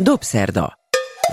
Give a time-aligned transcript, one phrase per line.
[0.00, 0.78] Dobszerda.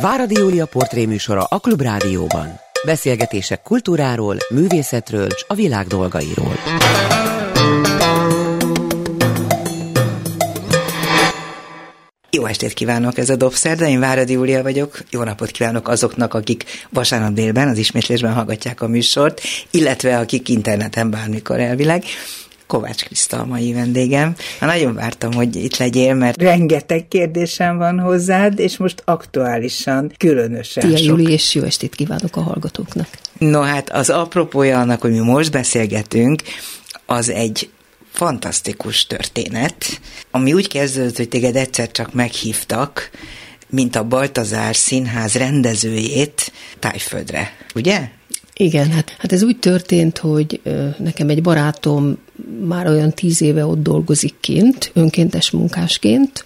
[0.02, 2.60] Váradi Júlia portréműsora a Klubrádióban.
[2.86, 6.54] Beszélgetések kultúráról, művészetről és a világ dolgairól.
[12.30, 15.00] Jó estét kívánok, ez a Dobszerda, én Váradi Júlia vagyok.
[15.10, 19.42] Jó napot kívánok azoknak, akik vasárnap délben, az ismétlésben hallgatják a műsort,
[19.72, 22.04] illetve akik interneten bármikor elvileg.
[22.68, 24.36] Kovács Kriszta a mai vendégem.
[24.60, 30.88] Már nagyon vártam, hogy itt legyél, mert rengeteg kérdésem van hozzád, és most aktuálisan különösen
[30.88, 31.06] Tia sok.
[31.06, 33.08] Júli, és jó estét kívánok a hallgatóknak.
[33.38, 36.42] No hát az apropója annak, hogy mi most beszélgetünk,
[37.06, 37.70] az egy
[38.12, 40.00] fantasztikus történet,
[40.32, 43.10] ami úgy kezdődött, hogy téged egyszer csak meghívtak,
[43.70, 48.10] mint a Baltazár Színház rendezőjét Tájföldre, ugye?
[48.54, 50.62] Igen, hát, hát ez úgy történt, hogy
[50.98, 52.18] nekem egy barátom
[52.68, 56.46] már olyan tíz éve ott dolgozik kint, önkéntes munkásként,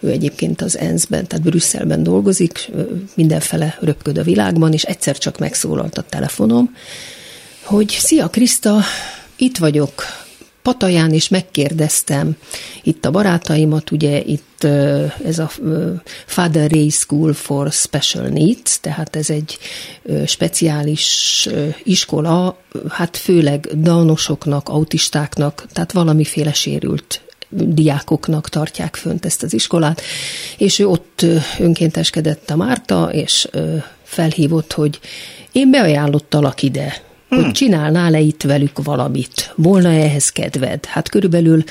[0.00, 2.70] ő egyébként az ENSZ-ben, tehát Brüsszelben dolgozik,
[3.14, 6.76] mindenfele röpköd a világban, és egyszer csak megszólalt a telefonom,
[7.62, 8.80] hogy szia Kriszta,
[9.36, 10.02] itt vagyok,
[10.62, 12.36] Pataján is megkérdeztem
[12.82, 14.64] itt a barátaimat, ugye itt
[15.24, 15.50] ez a
[16.26, 19.58] Father Ray School for Special Needs, tehát ez egy
[20.26, 21.48] speciális
[21.82, 30.02] iskola, hát főleg downosoknak, autistáknak, tehát valamiféle sérült diákoknak tartják fönt ezt az iskolát,
[30.58, 31.26] és ő ott
[31.58, 33.48] önkénteskedett a Márta, és
[34.02, 35.00] felhívott, hogy
[35.52, 40.84] én beajánlottalak ide, hogy csinálnál-e itt velük valamit, volna ehhez kedved.
[40.84, 41.64] Hát körülbelül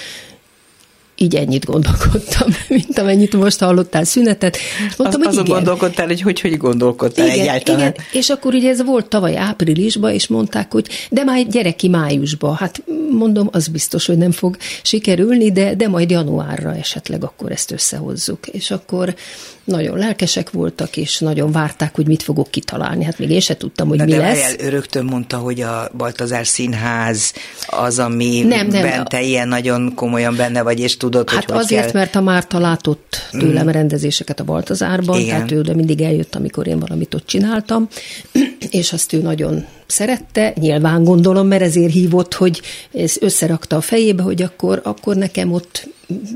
[1.22, 4.58] így ennyit gondolkodtam, mint amennyit most hallottál szünetet.
[4.98, 5.56] Mondtam, Az, hogy igen.
[5.56, 7.80] gondolkodtál, hogy hogy, hogy gondolkodtál Igen, egyáltalán.
[7.80, 11.88] igen, és akkor ugye ez volt tavaly áprilisban, és mondták, hogy de már gyere ki
[11.88, 12.54] májusba.
[12.54, 17.72] Hát mondom, az biztos, hogy nem fog sikerülni, de, de majd januárra esetleg akkor ezt
[17.72, 18.48] összehozzuk.
[18.48, 19.16] És akkor
[19.64, 23.04] nagyon lelkesek voltak, és nagyon várták, hogy mit fogok kitalálni.
[23.04, 24.56] Hát még én se tudtam, hogy Na, mi de lesz.
[24.60, 27.34] ő rögtön mondta, hogy a Baltazár Színház
[27.68, 28.82] az, ami Nem, nem.
[28.82, 32.02] ben te ilyen nagyon komolyan benne vagy, és tudod, Hát hogy hogy azért, kell.
[32.02, 35.30] mert a Márta látott tőlem rendezéseket a Baltazárban, Igen.
[35.30, 37.88] tehát ő oda mindig eljött, amikor én valamit ott csináltam,
[38.70, 42.62] és azt ő nagyon szerette, nyilván gondolom, mert ezért hívott, hogy
[42.94, 45.88] ez összerakta a fejébe, hogy akkor, akkor nekem ott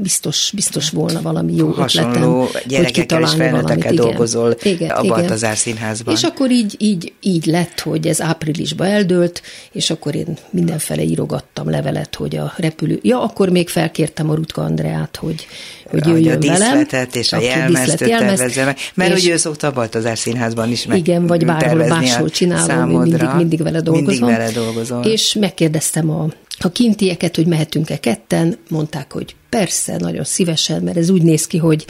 [0.02, 3.84] biztos, biztos volna valami jó Hasonló ötletem, hogy kitalálni valamit.
[3.84, 3.96] Igen.
[3.96, 5.02] dolgozol igen, a.
[5.04, 6.14] Baltazár Színházban.
[6.14, 11.70] És akkor így, így, így lett, hogy ez áprilisba eldőlt, és akkor én mindenfele írogattam
[11.70, 13.00] levelet, hogy a repülő...
[13.02, 15.48] Ja, akkor még felkértem a Rutka Andreát, hogy,
[15.94, 16.58] hogy hogy a jöjjön velem.
[16.60, 20.72] díszletet és a Aki jelmezt tervezze meg, mert és- hogy ő szokta a Baltazár Színházban
[20.72, 23.00] is meg igen, vagy bárhol a máshol csinálom, számodra.
[23.02, 24.28] mindig, mindig vele dolgozom.
[24.28, 25.04] Mindig vele dolgozol.
[25.04, 26.28] És megkérdeztem a,
[26.60, 31.58] a kintieket, hogy mehetünk-e ketten, mondták, hogy persze, nagyon szívesen, mert ez úgy néz ki,
[31.58, 31.86] hogy,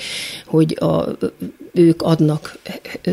[0.46, 1.18] hogy a,
[1.74, 2.58] ők adnak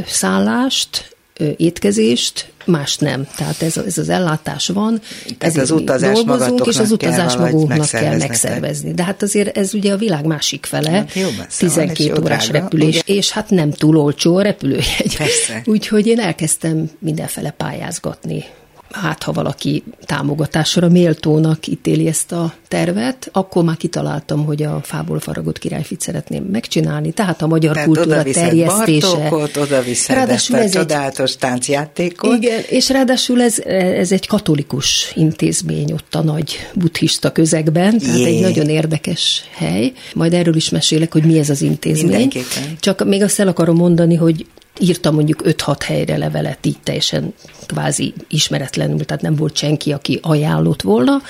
[0.06, 1.16] szállást,
[1.56, 3.26] étkezést, más nem.
[3.36, 5.00] Tehát ez, ez az ellátás van.
[5.38, 8.92] Ezért az utazás dolgozunk, és az kell utazás valahogy magunknak kell megszervezni.
[8.92, 12.04] De hát azért ez ugye a világ másik fele, Hát jó, messze van, és 12
[12.04, 13.14] jó órás drága, repülés, ugye?
[13.14, 15.16] és hát nem túl olcsó a repülőjegy.
[15.64, 18.44] Úgyhogy én elkezdtem mindenfele pályázgatni.
[18.90, 25.20] Hát, ha valaki támogatásra méltónak ítéli ezt a tervet, akkor már kitaláltam, hogy a fából
[25.20, 27.12] faragott királyfit szeretném megcsinálni.
[27.12, 29.06] Tehát a magyar Tehát kultúra oda terjesztése.
[29.06, 32.36] Bartókot, oda viszed Ráadásul ezt a ez egy- csodálatos táncjátékot.
[32.42, 33.58] Igen, és ráadásul ez,
[33.98, 38.24] ez egy katolikus intézmény ott a nagy buddhista közegben, tehát Jé.
[38.26, 39.92] egy nagyon érdekes hely.
[40.14, 42.06] Majd erről is mesélek, hogy mi ez az intézmény.
[42.10, 42.76] Mindenképpen.
[42.80, 44.46] Csak még azt el akarom mondani, hogy
[44.80, 47.34] írtam mondjuk 5-6 helyre levelet, így teljesen
[47.66, 51.22] kvázi ismeretlenül, tehát nem volt senki, aki ajánlott volna,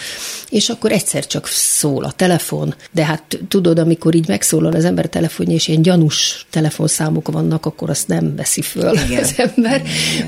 [0.50, 5.06] és akkor egyszer csak szól a telefon, de hát tudod, amikor így megszólal az ember
[5.06, 9.22] telefonja, és ilyen gyanús telefonszámok vannak, akkor azt nem veszi föl Igen.
[9.22, 9.82] az ember.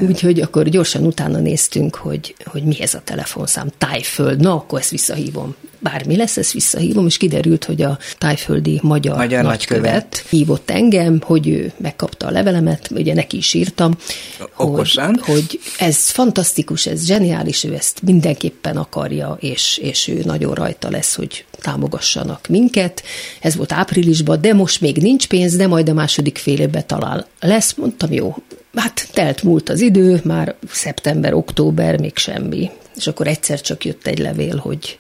[0.09, 4.91] Úgyhogy akkor gyorsan utána néztünk, hogy, hogy mi ez a telefonszám, Tájföld, na akkor ezt
[4.91, 5.55] visszahívom.
[5.83, 10.25] Bármi lesz, ezt visszahívom, és kiderült, hogy a tájföldi magyar, Magyar nagykövet, nagykövet.
[10.29, 13.97] hívott engem, hogy ő megkapta a levelemet, ugye neki is írtam,
[14.57, 15.21] Okosan.
[15.23, 20.91] Hogy, hogy ez fantasztikus, ez zseniális, ő ezt mindenképpen akarja, és, és ő nagyon rajta
[20.91, 23.03] lesz, hogy támogassanak minket.
[23.41, 27.27] Ez volt áprilisban, de most még nincs pénz, de majd a második fél évben talán
[27.41, 27.75] lesz.
[27.75, 28.37] Mondtam, jó,
[28.75, 32.71] hát telt múlt az idő, már szeptember, október, még semmi.
[32.97, 34.99] És akkor egyszer csak jött egy levél, hogy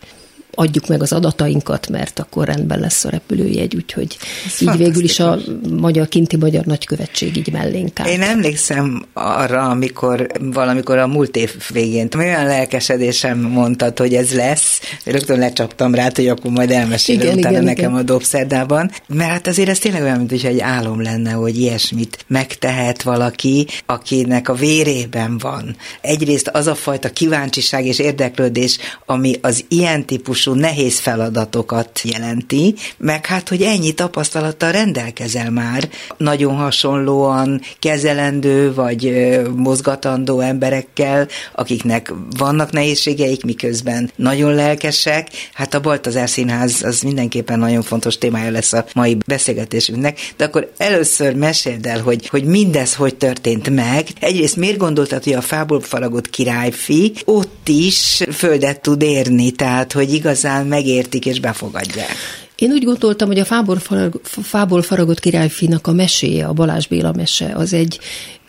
[0.55, 4.17] adjuk meg az adatainkat, mert akkor rendben lesz a repülőjegy, úgyhogy
[4.47, 5.39] Ez így végül is a
[5.71, 8.09] magyar kinti magyar nagykövetség így mellénk állt.
[8.09, 14.81] Én emlékszem arra, amikor valamikor a múlt év végén olyan lelkesedésem mondtad, hogy ez lesz,
[15.05, 18.01] rögtön lecsaptam rá, hogy akkor majd elmesélem utána igen, nekem igen.
[18.01, 23.03] a dobszerdában, mert hát azért ez tényleg olyan, mint egy álom lenne, hogy ilyesmit megtehet
[23.03, 25.77] valaki, akinek a vérében van.
[26.01, 30.05] Egyrészt az a fajta kíváncsiság és érdeklődés, ami az ilyen
[30.43, 39.31] típusú nehéz feladatokat jelenti, meg hát, hogy ennyi tapasztalattal rendelkezel már, nagyon hasonlóan kezelendő vagy
[39.57, 45.29] mozgatandó emberekkel, akiknek vannak nehézségeik, miközben nagyon lelkesek.
[45.53, 50.73] Hát a Baltazár Színház az mindenképpen nagyon fontos témája lesz a mai beszélgetésünknek, de akkor
[50.77, 54.07] először meséld el, hogy, hogy mindez hogy történt meg.
[54.21, 60.13] Egyrészt miért gondoltad, hogy a fából faragott királyfi ott is földet tud érni, tehát hogy
[60.33, 62.17] igazán megértik és befogadják?
[62.57, 67.13] Én úgy gondoltam, hogy a fából, farag, fából faragott királyfinak a meséje, a Balázs Béla
[67.17, 67.99] mese, az egy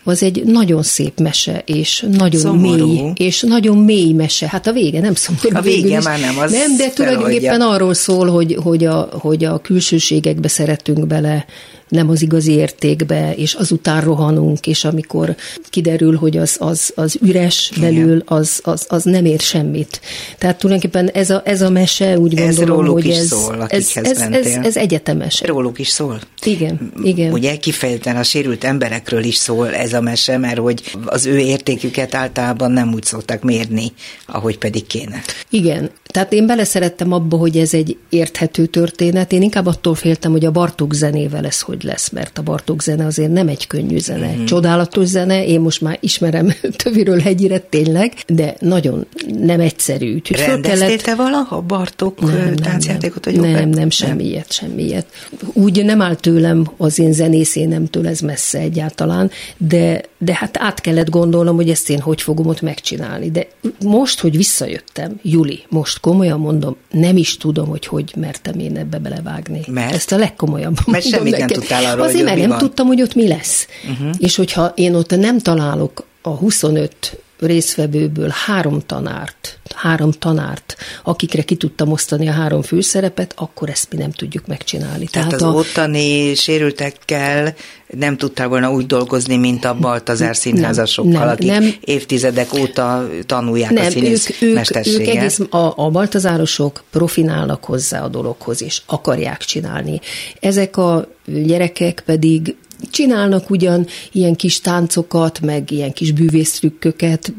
[0.06, 2.86] az egy nagyon szép mese, és nagyon szomorú.
[2.86, 4.48] mély, és nagyon mély mese.
[4.48, 5.56] Hát a vége nem szomorú.
[5.56, 9.58] A vége már nem, az Nem, de tulajdonképpen arról szól, hogy, hogy, a, hogy a
[9.58, 11.46] külsőségekbe szeretünk bele
[11.88, 15.36] nem az igazi értékbe, és azután rohanunk, és amikor
[15.70, 20.00] kiderül, hogy az, az, az üres belül, az, az, az nem ér semmit.
[20.38, 23.90] Tehát tulajdonképpen ez a, ez a mese, úgy ez gondolom, hogy is ez, szól, ez,
[23.94, 25.42] ez, ez, ez egyetemes.
[25.44, 26.20] Róluk is szól.
[26.44, 27.32] Igen, igen.
[27.32, 32.14] Ugye kifejezetten a sérült emberekről is szól ez a mese, mert hogy az ő értéküket
[32.14, 33.92] általában nem úgy szokták mérni,
[34.26, 35.22] ahogy pedig kéne.
[35.50, 39.32] Igen, tehát én beleszerettem abba, hogy ez egy érthető történet.
[39.32, 43.06] Én inkább attól féltem, hogy a Bartók zenével ez hogy lesz, mert a Bartók zene
[43.06, 44.32] azért nem egy könnyű zene.
[44.32, 44.44] Mm-hmm.
[44.44, 49.06] Csodálatos zene, én most már ismerem töviről hegyire tényleg, de nagyon
[49.38, 50.14] nem egyszerű.
[50.14, 51.02] Úgyhogy kellett...
[51.02, 53.24] te valaha Bartók nem, táncjátékot?
[53.24, 55.06] Nem, nem, nem, nem, semmilyet, semmilyet.
[55.52, 61.10] Úgy nem áll tőlem az én zenészénemtől, ez messze egyáltalán, de, de hát át kellett
[61.10, 63.30] gondolnom, hogy ezt én hogy fogom ott megcsinálni.
[63.30, 63.46] De
[63.84, 68.98] most, hogy visszajöttem, Juli, most komolyan mondom, nem is tudom, hogy hogy mertem én ebbe
[68.98, 69.60] belevágni.
[69.66, 69.94] Mert?
[69.94, 71.50] Ezt a legkomolyabban Mert semmit neked.
[71.50, 72.58] nem tudtál arról, Azért, mert nem van.
[72.58, 73.66] tudtam, hogy ott mi lesz.
[73.90, 74.14] Uh-huh.
[74.18, 81.54] És hogyha én ott nem találok a 25 részvevőből három tanárt, három tanárt, akikre ki
[81.54, 85.06] tudtam osztani a három főszerepet, akkor ezt mi nem tudjuk megcsinálni.
[85.06, 85.58] Tehát, Tehát az a...
[85.58, 87.54] ottani sérültekkel
[87.86, 93.70] nem tudtál volna úgy dolgozni, mint a Baltazár színházasokkal, nem, akik nem, évtizedek óta tanulják
[93.70, 95.00] nem, a színész ők, ők, mesterséget.
[95.00, 100.00] Ők egész, a, a baltazárosok profinálnak hozzá a dologhoz, és akarják csinálni.
[100.40, 102.56] Ezek a gyerekek pedig
[102.90, 107.32] Csinálnak ugyan ilyen kis táncokat, meg ilyen kis bűvésztrükköket,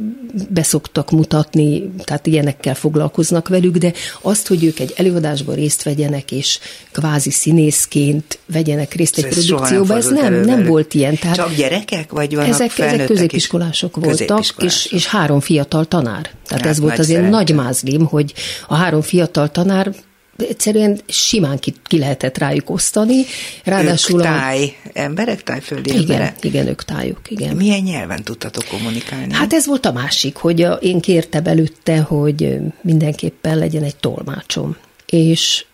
[0.50, 6.60] beszoktak mutatni, tehát ilyenekkel foglalkoznak velük, de azt, hogy ők egy előadásban részt vegyenek, és
[6.92, 11.18] kvázi színészként vegyenek részt egy produkcióban, ez nem, nem volt ilyen.
[11.18, 14.04] Tehát Csak gyerekek, vagy vannak ezek, ezek középiskolások is?
[14.04, 16.30] voltak, és, és három fiatal tanár.
[16.48, 17.34] Tehát hát ez volt azért szerint.
[17.34, 18.34] nagy mázlim, hogy
[18.68, 19.94] a három fiatal tanár
[20.38, 23.26] egyszerűen simán ki, ki lehetett rájuk osztani.
[23.64, 24.90] Ráadásul ők táj a...
[24.94, 26.44] emberek, tájföldi igen, emberek?
[26.44, 27.56] Igen, ők tájuk, igen.
[27.56, 29.34] Milyen nyelven tudtatok kommunikálni?
[29.34, 34.76] Hát ez volt a másik, hogy én kértem előtte, hogy mindenképpen legyen egy tolmácsom.
[35.06, 35.66] És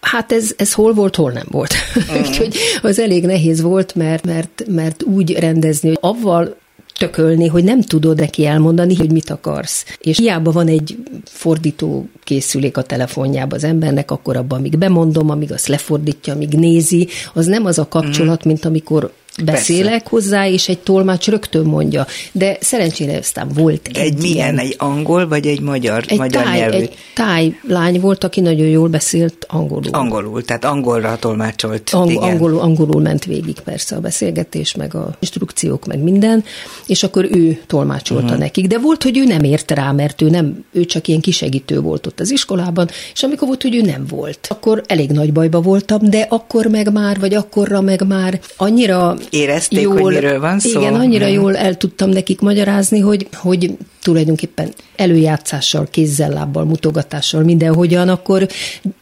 [0.00, 1.74] Hát ez, ez hol volt, hol nem volt.
[1.94, 2.20] Uh-huh.
[2.28, 6.56] Úgyhogy az elég nehéz volt, mert, mert, mert úgy rendezni, hogy avval
[7.00, 9.84] tökölni, hogy nem tudod neki elmondani, hogy mit akarsz.
[10.00, 15.52] És hiába van egy fordító készülék a telefonjába az embernek, akkor abban, amíg bemondom, amíg
[15.52, 19.12] azt lefordítja, amíg nézi, az nem az a kapcsolat, mint amikor
[19.44, 20.08] beszélek Persze.
[20.08, 22.06] hozzá, és egy tolmács rögtön mondja.
[22.32, 26.42] De szerencsére aztán volt egy, egy milyen, ilyen, egy angol, vagy egy magyar, egy magyar
[26.42, 26.76] táj, nyelvű?
[26.76, 29.92] Egy táj lány volt, aki nagyon jól beszélt angolul.
[29.92, 31.90] Angolul, tehát angolra tolmácsolt.
[31.92, 32.22] Ang- igen.
[32.22, 36.44] Angolul, angolul ment végig persze a beszélgetés, meg a instrukciók, meg minden,
[36.86, 38.38] és akkor ő tolmácsolta uh-huh.
[38.38, 38.66] nekik.
[38.66, 42.06] De volt, hogy ő nem ért rá, mert ő, nem, ő csak ilyen kisegítő volt
[42.06, 46.10] ott az iskolában, és amikor volt, hogy ő nem volt, akkor elég nagy bajba voltam,
[46.10, 50.80] de akkor meg már, vagy akkorra meg már annyira érezték, jól, hogy miről van szó.
[50.80, 51.34] Igen, annyira hmm.
[51.34, 53.70] jól el tudtam nekik magyarázni, hogy, hogy
[54.02, 58.46] tulajdonképpen előjátszással, kézzel, lábbal, mutogatással, mindenhogyan, akkor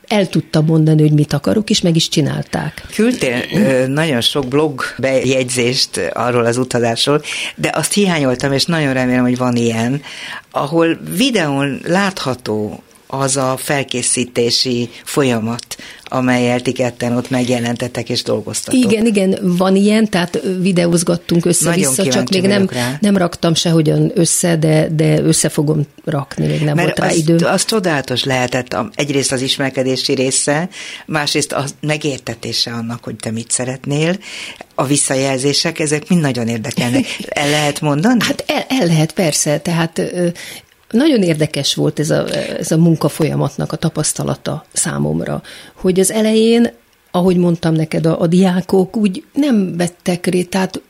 [0.07, 2.87] el tudtam mondani, hogy mit akarok, és meg is csinálták.
[2.95, 7.23] Küldtél nagyon sok blog bejegyzést arról az utazásról,
[7.57, 10.03] de azt hiányoltam, és nagyon remélem, hogy van ilyen,
[10.51, 15.77] ahol videón látható az a felkészítési folyamat,
[16.09, 18.85] amelyel ti ketten ott megjelentettek és dolgoztatok.
[18.85, 22.69] Igen, igen, van ilyen, tehát videózgattunk össze-vissza, csak még nem,
[23.01, 27.17] nem raktam sehogyan össze, de, de össze fogom rakni, még nem Mert volt rá az,
[27.17, 27.37] idő.
[27.47, 30.69] az csodálatos lehetett egyrészt az ismerkedési része,
[31.07, 34.17] másrészt a megértetése annak, hogy te mit szeretnél,
[34.75, 37.05] a visszajelzések, ezek mind nagyon érdekelnek.
[37.29, 38.25] El lehet mondani?
[38.25, 39.59] Hát el, el lehet, persze.
[39.59, 40.03] Tehát
[40.91, 42.29] nagyon érdekes volt ez a,
[42.59, 45.43] ez a munka folyamatnak a tapasztalata számomra,
[45.75, 46.71] hogy az elején
[47.11, 50.83] ahogy mondtam neked, a, a diákok úgy nem vettek rét, tehát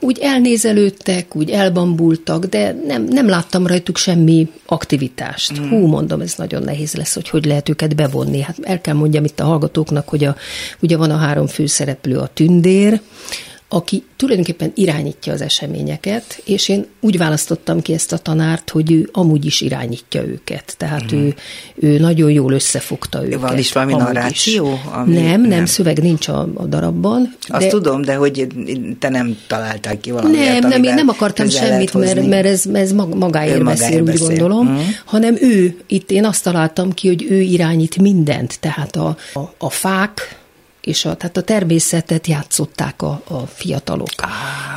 [0.00, 5.60] úgy elnézelődtek, úgy elbambultak, de nem, nem láttam rajtuk semmi aktivitást.
[5.60, 5.68] Mm.
[5.68, 8.40] Hú, mondom, ez nagyon nehéz lesz, hogy hogy lehet őket bevonni.
[8.40, 10.36] Hát el kell mondjam itt a hallgatóknak, hogy a,
[10.80, 13.00] ugye van a három főszereplő, a tündér,
[13.74, 19.08] aki tulajdonképpen irányítja az eseményeket, és én úgy választottam ki ezt a tanárt, hogy ő
[19.12, 20.74] amúgy is irányítja őket.
[20.76, 21.18] Tehát mm.
[21.18, 21.34] ő,
[21.74, 23.40] ő nagyon jól összefogta őket.
[23.40, 24.80] Van is valami narráció?
[24.92, 27.34] Ami nem, nem, nem, szöveg nincs a, a darabban.
[27.48, 27.68] Azt de...
[27.68, 28.46] tudom, de hogy
[28.98, 30.38] te nem találtál ki valamit.
[30.38, 34.26] Nem, nem, én nem akartam semmit, mert, mert ez, ez magáért, ő beszél, úgy beszél.
[34.26, 34.78] gondolom, mm.
[35.04, 39.70] hanem ő, itt én azt találtam ki, hogy ő irányít mindent, tehát a, a, a
[39.70, 40.40] fák,
[40.82, 44.08] és a, tehát a természetet játszották a, a fiatalok.
[44.16, 44.30] Ah,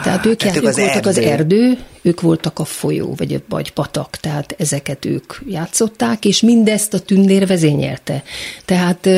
[0.04, 1.30] tehát ők, tehát ők, ők voltak az erdő.
[1.30, 6.94] az erdő, ők voltak a folyó, vagy, vagy patak, tehát ezeket ők játszották, és mindezt
[6.94, 8.24] a tündér vezényelte.
[8.66, 9.10] Tehát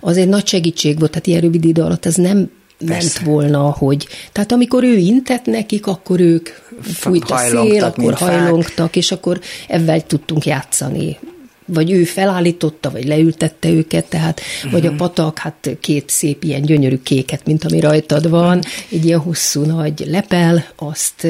[0.00, 2.94] az egy nagy segítség volt, tehát ilyen rövid idő alatt ez nem Persze.
[2.94, 4.06] ment volna, hogy...
[4.32, 6.48] Tehát amikor ő intett nekik, akkor ők
[6.82, 11.18] fújt a szél, akkor hajlongtak, és akkor ebben tudtunk játszani
[11.66, 14.72] vagy ő felállította, vagy leültette őket, tehát, uh-huh.
[14.72, 19.18] vagy a patak, hát két szép ilyen gyönyörű kéket, mint ami rajtad van, egy ilyen
[19.18, 21.26] hosszú nagy lepel, azt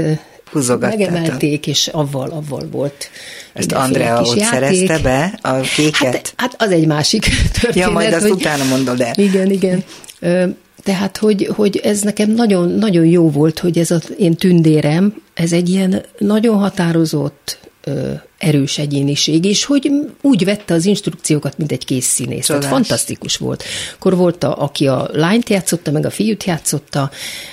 [0.78, 3.10] megemelték, és avval, avval volt.
[3.52, 4.44] Ezt Andrea ott játék.
[4.44, 6.14] szerezte be, a kéket?
[6.14, 7.22] Hát, hát az egy másik
[7.60, 7.88] történet.
[7.88, 9.12] Ja, majd azt hogy, utána mondod el.
[9.16, 9.84] Igen, igen.
[10.82, 15.52] Tehát, hogy, hogy ez nekem nagyon, nagyon jó volt, hogy ez az én tündérem, ez
[15.52, 17.58] egy ilyen nagyon határozott,
[18.38, 19.90] erős egyéniség, és hogy
[20.20, 22.46] úgy vette az instrukciókat, mint egy kész színész.
[22.46, 23.64] Tehát fantasztikus volt.
[23.94, 27.10] Akkor volt, a, aki a lányt játszotta, meg a fiút játszotta,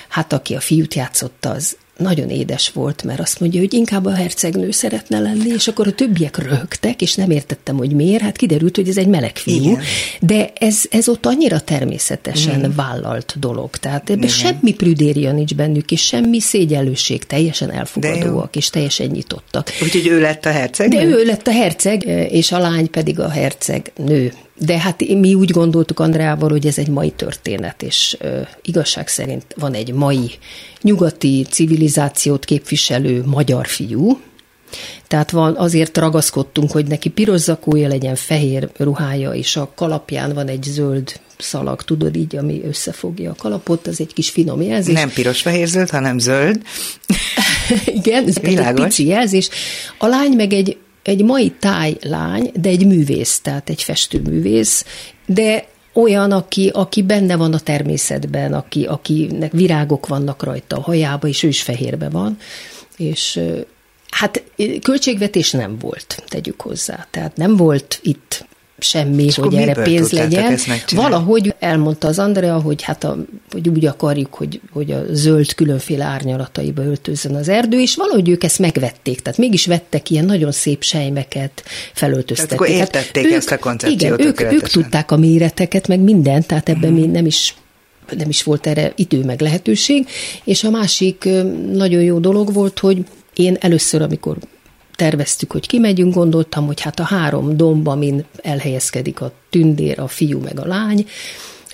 [0.08, 4.14] hát aki a fiút játszotta, az nagyon édes volt, mert azt mondja, hogy inkább a
[4.14, 8.22] hercegnő szeretne lenni, és akkor a többiek röhögtek, és nem értettem, hogy miért.
[8.22, 9.80] Hát kiderült, hogy ez egy meleg fiú, Igen.
[10.20, 12.74] de ez, ez ott annyira természetesen Igen.
[12.74, 13.76] vállalt dolog.
[13.76, 19.70] Tehát ebben semmi prüdéria nincs bennük, és semmi szégyellőség, teljesen elfogadóak, és teljesen nyitottak.
[19.82, 20.88] Úgyhogy ő lett a herceg?
[20.90, 24.32] De ő lett a herceg, és a lány pedig a herceg nő.
[24.56, 29.44] De hát mi úgy gondoltuk Andreával, hogy ez egy mai történet, és ö, igazság szerint
[29.56, 30.30] van egy mai
[30.80, 34.20] nyugati civilizációt képviselő magyar fiú,
[35.08, 40.48] tehát van, azért ragaszkodtunk, hogy neki piros zakója legyen, fehér ruhája, és a kalapján van
[40.48, 44.94] egy zöld szalag, tudod így, ami összefogja a kalapot, az egy kis finom jelzés.
[44.94, 46.62] Nem piros-fehér-zöld, hanem zöld.
[47.86, 49.48] Igen, ez egy pici jelzés.
[49.98, 54.84] A lány meg egy egy mai tájlány, de egy művész, tehát egy festőművész,
[55.26, 61.28] de olyan, aki, aki benne van a természetben, aki, akinek virágok vannak rajta a hajába,
[61.28, 62.38] és ő is fehérbe van,
[62.96, 63.40] és
[64.10, 64.42] hát
[64.82, 67.06] költségvetés nem volt, tegyük hozzá.
[67.10, 68.46] Tehát nem volt itt
[68.78, 70.58] semmi, És hogy erre pénz legyen.
[70.94, 73.16] Valahogy elmondta az Andrea, hogy hát a,
[73.50, 78.44] hogy úgy akarjuk, hogy, hogy a zöld különféle árnyalataiba öltözön az erdő, és valahogy ők
[78.44, 79.20] ezt megvették.
[79.20, 82.58] Tehát mégis vettek ilyen nagyon szép sejmeket, felöltöztették.
[82.58, 84.20] Tehát akkor értették hát ők, ezt a koncepciót.
[84.20, 87.00] Igen, ők, ők tudták a méreteket, meg mindent, tehát ebben hmm.
[87.00, 87.54] mi nem is
[88.16, 90.08] nem is volt erre idő meg lehetőség,
[90.44, 91.28] és a másik
[91.72, 93.04] nagyon jó dolog volt, hogy
[93.34, 94.36] én először, amikor
[94.96, 100.40] terveztük, hogy kimegyünk, gondoltam, hogy hát a három domb, amin elhelyezkedik a tündér, a fiú
[100.40, 101.06] meg a lány,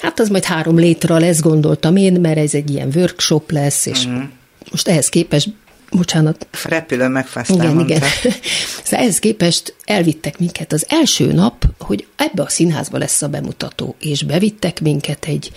[0.00, 4.04] hát az majd három létra lesz, gondoltam én, mert ez egy ilyen workshop lesz, és
[4.04, 4.22] uh-huh.
[4.70, 5.48] most ehhez képest
[5.90, 6.46] bocsánat.
[6.64, 7.94] Repülőn megfáztál, Igen, mondta.
[7.94, 8.08] igen.
[8.84, 13.94] szóval ehhez képest elvittek minket az első nap, hogy ebbe a színházba lesz a bemutató,
[14.00, 15.52] és bevittek minket egy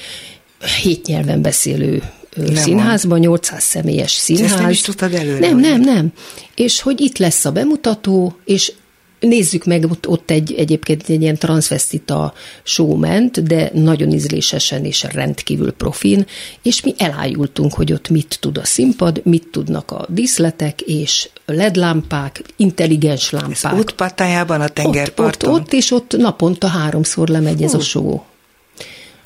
[0.82, 2.04] hét nyelven beszélő
[2.36, 4.52] nem színházban, 800 személyes színház.
[4.52, 5.40] Ezt nem is tudtad előre?
[5.40, 6.12] Nem, nem, nem.
[6.56, 8.72] És hogy itt lesz a bemutató, és
[9.28, 15.08] Nézzük meg, ott, ott egy, egyébként egy ilyen transvestita show ment, de nagyon ízlésesen és
[15.12, 16.26] rendkívül profin,
[16.62, 22.42] és mi elájultunk, hogy ott mit tud a színpad, mit tudnak a díszletek, és LED-lámpák,
[22.56, 23.74] intelligens lámpák.
[23.74, 25.50] Ez ott patájában, a tengerparton?
[25.50, 28.20] Ott, ott, ott, és ott naponta háromszor lemegy ez a show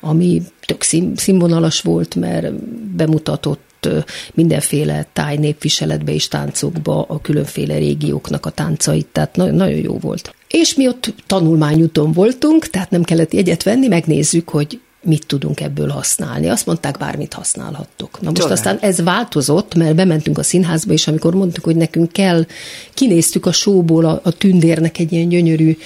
[0.00, 0.82] ami tök
[1.16, 2.54] színvonalas volt, mert
[2.96, 3.88] bemutatott
[4.34, 10.34] mindenféle tájnépviseletbe és táncokba a különféle régióknak a táncait, tehát nagyon, nagyon jó volt.
[10.48, 15.88] És mi ott tanulmányúton voltunk, tehát nem kellett jegyet venni, megnézzük, hogy mit tudunk ebből
[15.88, 16.48] használni.
[16.48, 18.20] Azt mondták, bármit használhattok.
[18.20, 18.52] Na most Csodál.
[18.52, 22.46] aztán ez változott, mert bementünk a színházba, és amikor mondtuk, hogy nekünk kell,
[22.94, 25.78] kinéztük a sóból a, a tündérnek egy ilyen gyönyörű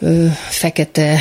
[0.00, 1.18] ö, fekete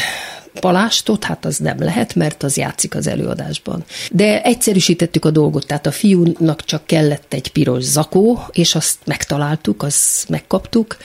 [0.60, 3.84] palástot, hát az nem lehet, mert az játszik az előadásban.
[4.12, 9.84] De egyszerűsítettük a dolgot, tehát a fiúnak csak kellett egy piros zakó, és azt megtaláltuk,
[9.84, 10.98] azt megkaptuk.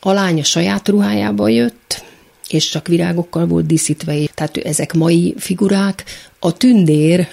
[0.00, 2.04] A lány a saját ruhájában jött,
[2.48, 6.04] és csak virágokkal volt díszítve, tehát ezek mai figurák.
[6.38, 7.28] A tündér,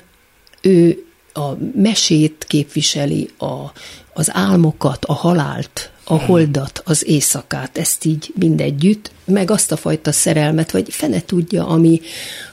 [0.61, 3.71] ő a mesét képviseli, a,
[4.13, 10.11] az álmokat, a halált, a holdat, az éjszakát, ezt így mindegyütt, meg azt a fajta
[10.11, 12.01] szerelmet, vagy fene tudja, ami...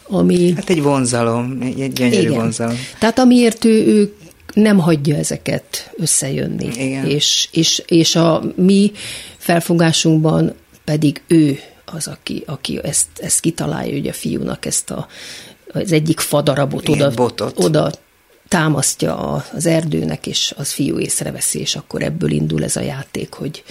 [0.02, 2.34] ami hát egy vonzalom, egy gyönyörű igen.
[2.34, 2.76] vonzalom.
[2.98, 4.14] Tehát amiért ő, ő
[4.54, 6.68] nem hagyja ezeket összejönni.
[6.76, 7.06] Igen.
[7.06, 8.92] És, és, és a mi
[9.36, 10.54] felfogásunkban
[10.84, 15.06] pedig ő az, aki, aki ezt, ezt kitalálja, hogy a fiúnak ezt a,
[15.72, 17.12] az egyik fadarabot oda,
[17.54, 17.90] oda
[18.50, 23.62] támasztja az erdőnek, és az fiú észreveszi, és akkor ebből indul ez a játék, hogy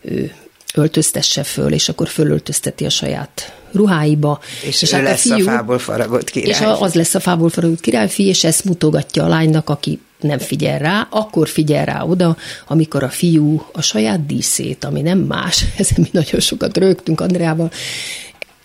[0.00, 0.34] ő
[0.74, 4.40] öltöztesse föl, és akkor fölöltözteti a saját ruháiba.
[4.66, 6.50] És, és ő hát lesz a, fiú, a fából faragott király.
[6.50, 10.78] És az lesz a fából faragott királyfi, és ezt mutogatja a lánynak, aki nem figyel
[10.78, 15.96] rá, akkor figyel rá oda, amikor a fiú a saját díszét, ami nem más, ezen
[16.00, 17.70] mi nagyon sokat rögtünk Andreával,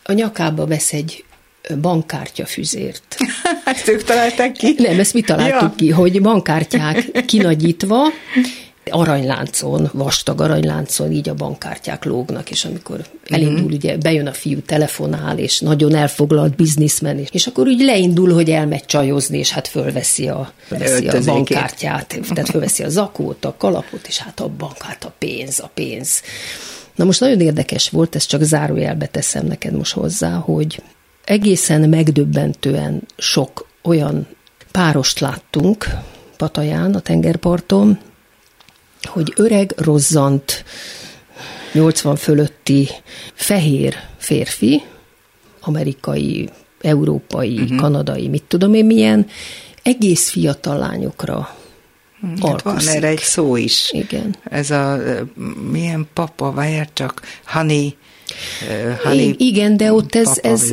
[0.04, 1.24] a nyakába vesz egy
[1.82, 3.16] bankkártya füzért.
[3.66, 4.76] Ezt ők találták ki?
[4.78, 5.74] Nem, ezt mi találtuk ja.
[5.76, 7.98] ki, hogy bankkártyák kinagyítva,
[8.90, 13.72] aranyláncon, vastag aranyláncon így a bankkártyák lógnak, és amikor elindul, uh-huh.
[13.72, 18.86] ugye bejön a fiú, telefonál, és nagyon elfoglalt bizniszmen, és akkor úgy leindul, hogy elmegy
[18.86, 24.18] csajozni, és hát fölveszi a, fölveszi a bankkártyát, tehát fölveszi a zakót, a kalapot, és
[24.18, 26.22] hát a bankkát, a pénz, a pénz.
[26.96, 30.82] Na most nagyon érdekes volt, ezt csak zárójelbe teszem neked most hozzá, hogy
[31.26, 34.28] egészen megdöbbentően sok olyan
[34.72, 35.86] párost láttunk
[36.38, 38.00] Pataján, a tengerparton,
[39.04, 40.64] hogy öreg, rozzant,
[41.74, 42.88] 80 fölötti
[43.34, 44.82] fehér férfi,
[45.62, 46.50] amerikai,
[46.82, 47.78] európai, uh-huh.
[47.78, 49.28] kanadai, mit tudom én milyen,
[49.84, 51.56] egész fiatal lányokra
[52.42, 53.92] Hát van erre egy szó is.
[53.92, 54.36] Igen.
[54.44, 55.00] Ez a
[55.72, 57.96] milyen papa, várjál csak, honey,
[59.04, 60.72] Honey Igen, de ott ez, ez,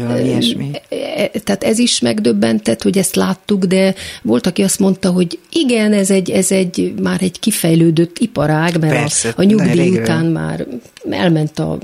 [0.88, 5.92] e, tehát ez is megdöbbentett, hogy ezt láttuk, de volt, aki azt mondta, hogy igen,
[5.92, 10.67] ez egy, ez egy már egy kifejlődött iparág, mert Persze, a, a nyugdíj után már
[11.10, 11.78] elment a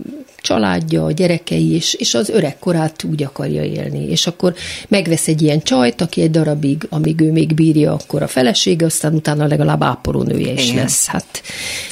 [0.49, 4.11] családja, a gyerekei, és, és az öreg korát úgy akarja élni.
[4.11, 4.55] És akkor
[4.89, 9.15] megvesz egy ilyen csajt, aki egy darabig, amíg ő még bírja, akkor a felesége, aztán
[9.15, 10.83] utána legalább áporonője is Igen.
[10.83, 11.07] lesz.
[11.07, 11.43] Hát,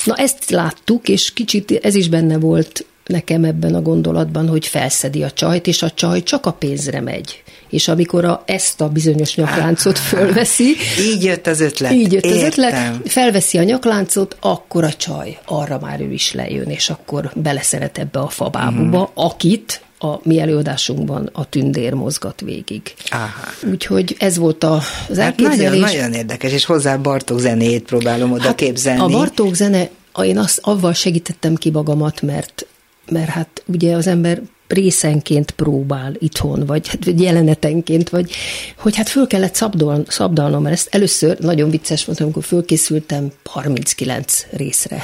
[0.04, 5.22] na ezt láttuk, és kicsit ez is benne volt nekem ebben a gondolatban, hogy felszedi
[5.22, 7.42] a csajt, és a csaj csak a pénzre megy.
[7.70, 10.74] És amikor a, ezt a bizonyos nyakláncot fölveszi...
[11.00, 11.92] Így jött az ötlet.
[11.92, 12.38] Így jött Értem.
[12.38, 17.30] az ötlet, felveszi a nyakláncot, akkor a csaj, arra már ő is lejön, és akkor
[17.34, 19.22] beleszeret ebbe a fabábuba, mm.
[19.22, 22.94] akit a mi előadásunkban a tündér mozgat végig.
[23.10, 23.70] Aha.
[23.70, 24.74] Úgyhogy ez volt a,
[25.08, 25.80] az hát elképzelés.
[25.80, 29.00] Nagyon, nagyon érdekes, és hozzá Bartók zenét próbálom oda hát képzelni.
[29.00, 29.88] A Bartók zene,
[30.22, 32.66] én azt avval segítettem ki magamat, mert
[33.10, 38.30] mert hát ugye az ember részenként próbál itthon, vagy hát jelenetenként, vagy
[38.76, 44.46] hogy hát föl kellett szabdol, szabdalnom, mert ezt először nagyon vicces volt, amikor fölkészültem, 39
[44.50, 45.02] részre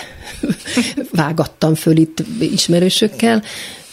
[1.11, 3.43] vágattam föl itt ismerősökkel,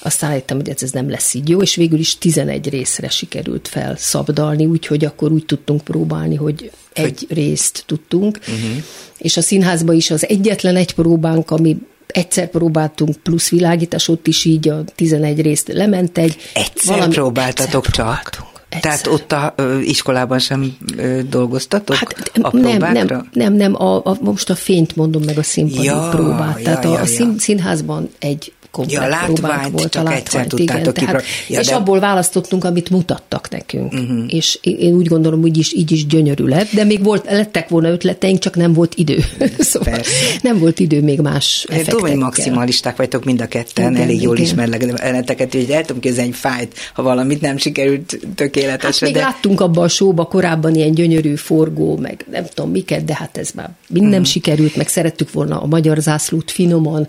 [0.01, 3.67] aztán rájöttem, hogy ez, ez nem lesz így jó, és végül is 11 részre sikerült
[3.67, 8.83] felszabdalni, úgyhogy akkor úgy tudtunk próbálni, hogy egy részt tudtunk, uh-huh.
[9.17, 11.77] és a színházban is az egyetlen egy próbánk, ami
[12.13, 16.35] egyszer próbáltunk plusz világítás, ott is így a 11 részt lement egy.
[16.53, 18.47] Egyszer valami, próbáltatok egyszer csak?
[18.69, 18.91] Egyszer.
[18.91, 24.05] Tehát ott a ö, iskolában sem ö, dolgoztatok hát, a nem, nem, nem, nem, a,
[24.05, 26.57] a, most a fényt mondom meg a színpadi ja, próbát.
[26.57, 30.53] Ja, Tehát ja, a, a szín, színházban egy komplet ja, látványt, volt csak a látványt,
[30.53, 30.93] igen.
[30.93, 31.75] Tehát, ja, és de...
[31.75, 33.93] abból választottunk, amit mutattak nekünk.
[33.93, 34.23] Uh-huh.
[34.27, 37.89] És én úgy gondolom, hogy is, így is gyönyörű lett, de még volt, lettek volna
[37.89, 39.23] ötleteink, csak nem volt idő.
[39.59, 40.11] szóval Persze.
[40.41, 44.21] nem volt idő még más Én tudom, hogy maximalisták vagytok mind a ketten, igen, elég
[44.21, 44.45] jól igen.
[44.45, 49.07] ismerlek elleneteket, hogy el tudom képzelni fájt, ha valamit nem sikerült tökéletesen.
[49.07, 49.23] Hát de...
[49.23, 53.37] még láttunk abban a showba korábban ilyen gyönyörű forgó, meg nem tudom miket, de hát
[53.37, 54.27] ez már mind nem uh-huh.
[54.27, 57.07] sikerült, meg szerettük volna a magyar zászlót finoman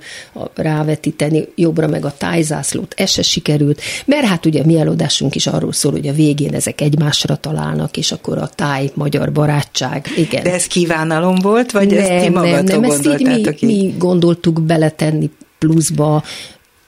[0.55, 5.73] rávetíteni, jobbra meg a tájzászlót, ez se sikerült, mert hát ugye mi előadásunk is arról
[5.73, 10.43] szól, hogy a végén ezek egymásra találnak, és akkor a táj, magyar barátság, igen.
[10.43, 14.63] De ez kívánalom volt, vagy nem, ezt ti nem, nem, ezt így mi, mi gondoltuk
[14.63, 16.23] beletenni pluszba,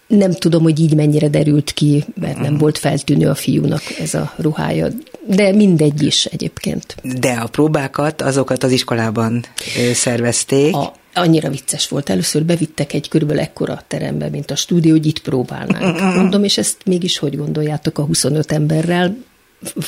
[0.07, 4.33] Nem tudom, hogy így mennyire derült ki, mert nem volt feltűnő a fiúnak ez a
[4.37, 4.89] ruhája,
[5.27, 6.97] de mindegy is egyébként.
[7.21, 9.45] De a próbákat, azokat az iskolában
[9.93, 10.75] szervezték.
[10.75, 12.11] A, annyira vicces volt.
[12.11, 16.01] Először bevittek egy körülbelül ekkora terembe, mint a stúdió, hogy itt próbálnánk.
[16.01, 19.17] Mondom, és ezt mégis hogy gondoljátok a 25 emberrel,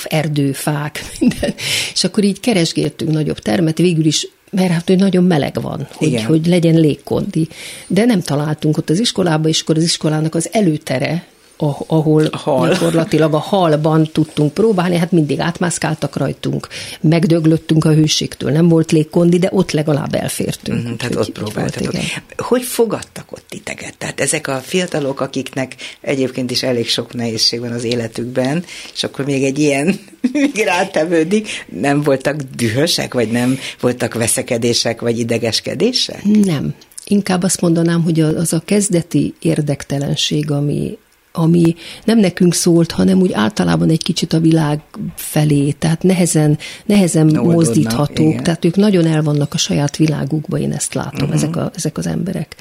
[0.04, 1.54] erdő, fák, minden.
[1.92, 6.22] És akkor így keresgéltünk nagyobb termet, végül is mert hát, hogy nagyon meleg van, hogy,
[6.22, 7.48] hogy legyen légkondi.
[7.86, 11.26] De nem találtunk ott az iskolába, és akkor az iskolának az előtere
[11.56, 12.68] ahol hal.
[12.68, 16.68] gyakorlatilag a halban tudtunk próbálni, hát mindig átmászkáltak rajtunk,
[17.00, 20.88] megdöglöttünk a hőségtől, nem volt légkondi, de ott legalább elfértünk.
[20.88, 21.94] Mm, tehát ott próbáltatok.
[22.36, 23.96] Hogy fogadtak ott titeket?
[23.98, 28.64] Tehát ezek a fiatalok, akiknek egyébként is elég sok nehézség van az életükben,
[28.94, 29.98] és akkor még egy ilyen
[30.32, 36.24] még rátevődik, nem voltak dühösek, vagy nem voltak veszekedések, vagy idegeskedések?
[36.24, 36.74] Nem.
[37.06, 40.98] Inkább azt mondanám, hogy az a kezdeti érdektelenség, ami
[41.36, 44.80] ami nem nekünk szólt, hanem úgy általában egy kicsit a világ
[45.14, 48.42] felé, tehát nehezen, nehezen Oldodnak, mozdíthatók, igen.
[48.42, 51.34] tehát ők nagyon el vannak a saját világukba, én ezt látom, uh-huh.
[51.34, 52.56] ezek, a, ezek az emberek.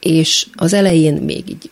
[0.00, 1.70] És az elején még így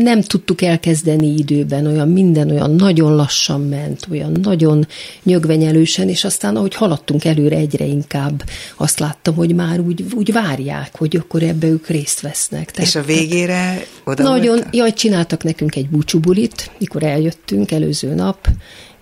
[0.00, 4.86] nem tudtuk elkezdeni időben, olyan minden olyan nagyon lassan ment, olyan nagyon
[5.22, 8.42] nyögvenyelősen, és aztán ahogy haladtunk előre egyre inkább,
[8.76, 12.70] azt láttam, hogy már úgy, úgy várják, hogy akkor ebbe ők részt vesznek.
[12.70, 14.74] Tehát, és a végére oda Nagyon, voltak?
[14.74, 18.48] jaj, csináltak nekünk egy búcsúbulit, mikor eljöttünk előző nap,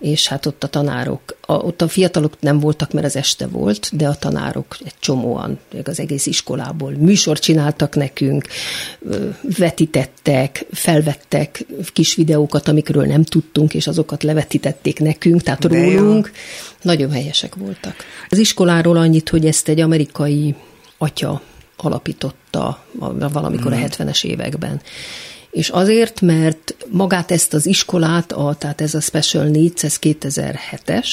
[0.01, 3.89] és hát ott a tanárok, a, ott a fiatalok nem voltak, mert az este volt,
[3.93, 8.47] de a tanárok egy csomóan, az egész iskolából műsort csináltak nekünk,
[9.57, 16.25] vetítettek, felvettek kis videókat, amikről nem tudtunk, és azokat levetítették nekünk, tehát de rólunk.
[16.25, 16.31] Jó.
[16.81, 17.95] Nagyon helyesek voltak.
[18.29, 20.55] Az iskoláról annyit, hogy ezt egy amerikai
[20.97, 21.41] atya
[21.77, 22.85] alapította
[23.31, 23.83] valamikor hmm.
[23.83, 24.81] a 70-es években
[25.51, 31.07] és azért, mert magát ezt az iskolát, a, tehát ez a Special Needs, ez 2007-es,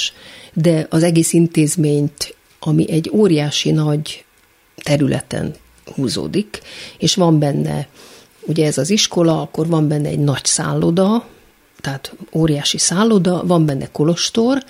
[0.53, 4.25] de az egész intézményt, ami egy óriási nagy
[4.83, 5.55] területen
[5.95, 6.61] húzódik,
[6.99, 7.89] és van benne,
[8.41, 11.27] ugye ez az iskola, akkor van benne egy nagy szálloda,
[11.81, 14.65] tehát óriási szálloda, van benne kolostor,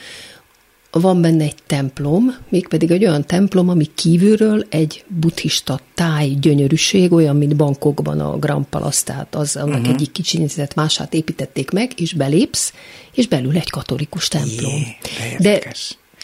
[0.91, 7.37] van benne egy templom, mégpedig egy olyan templom, ami kívülről egy buddhista táj gyönyörűség, olyan,
[7.37, 9.95] mint Bangkokban a Grand Palace, tehát az annak uh-huh.
[9.95, 12.73] egyik kicsi mását építették meg, és belépsz,
[13.13, 14.73] és belül egy katolikus templom.
[14.73, 14.97] Jé,
[15.39, 15.73] de, de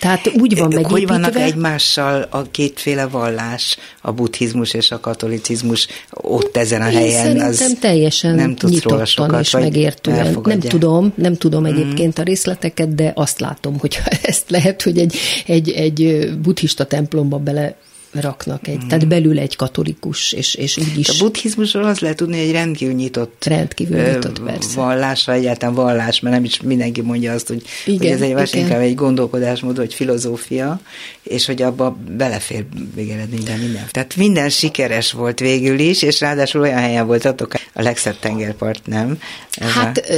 [0.05, 0.93] tehát úgy van megépítve.
[0.93, 6.97] Hogy vannak egymással a kétféle vallás, a buddhizmus és a katolicizmus ott ezen a Én
[6.97, 7.41] helyen?
[7.41, 10.39] Az teljesen nem nyitottan sokat, és megértően.
[10.43, 11.67] Nem tudom, nem tudom mm.
[11.67, 17.39] egyébként a részleteket, de azt látom, hogy ezt lehet, hogy egy, egy, egy buddhista templomba
[17.39, 17.77] bele
[18.21, 18.89] raknak egy, mm.
[18.89, 21.09] tehát belül egy katolikus, és, és úgy is.
[21.09, 24.77] A buddhizmusról az lehet tudni, hogy egy rendkívül nyitott, rendkívül nyitott persze.
[24.81, 28.49] vallás, vagy egyáltalán vallás, mert nem is mindenki mondja azt, hogy, igen, hogy ez egy
[28.49, 28.65] igen.
[28.65, 30.81] inkább egy gondolkodásmód, vagy filozófia,
[31.23, 33.85] és hogy abba belefér végeredményben minden.
[33.91, 39.19] Tehát minden sikeres volt végül is, és ráadásul olyan helyen voltatok, a legszebb tengerpart, nem?
[39.55, 40.13] Ez hát, a...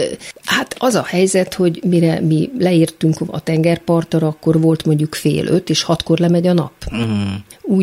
[0.44, 5.70] hát az a helyzet, hogy mire mi leírtunk a tengerpartra, akkor volt mondjuk fél öt,
[5.70, 6.72] és hatkor lemegy a nap.
[6.94, 7.35] Mm.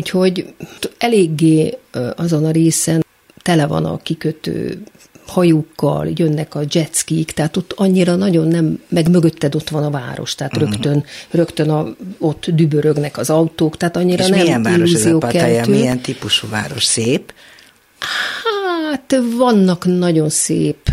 [0.04, 0.54] Úgyhogy
[0.98, 1.78] eléggé
[2.16, 3.04] azon a részen
[3.42, 4.82] tele van a kikötő
[5.26, 10.34] hajókkal, jönnek a jetskik, tehát ott annyira nagyon nem, meg mögötted ott van a város,
[10.34, 10.70] tehát uh-huh.
[10.70, 15.18] rögtön, rögtön a, ott dübörögnek az autók, tehát annyira És nem milyen város ez a
[15.18, 16.84] Pattaya, milyen típusú város?
[16.84, 17.32] Szép?
[18.90, 20.88] Hát vannak nagyon szép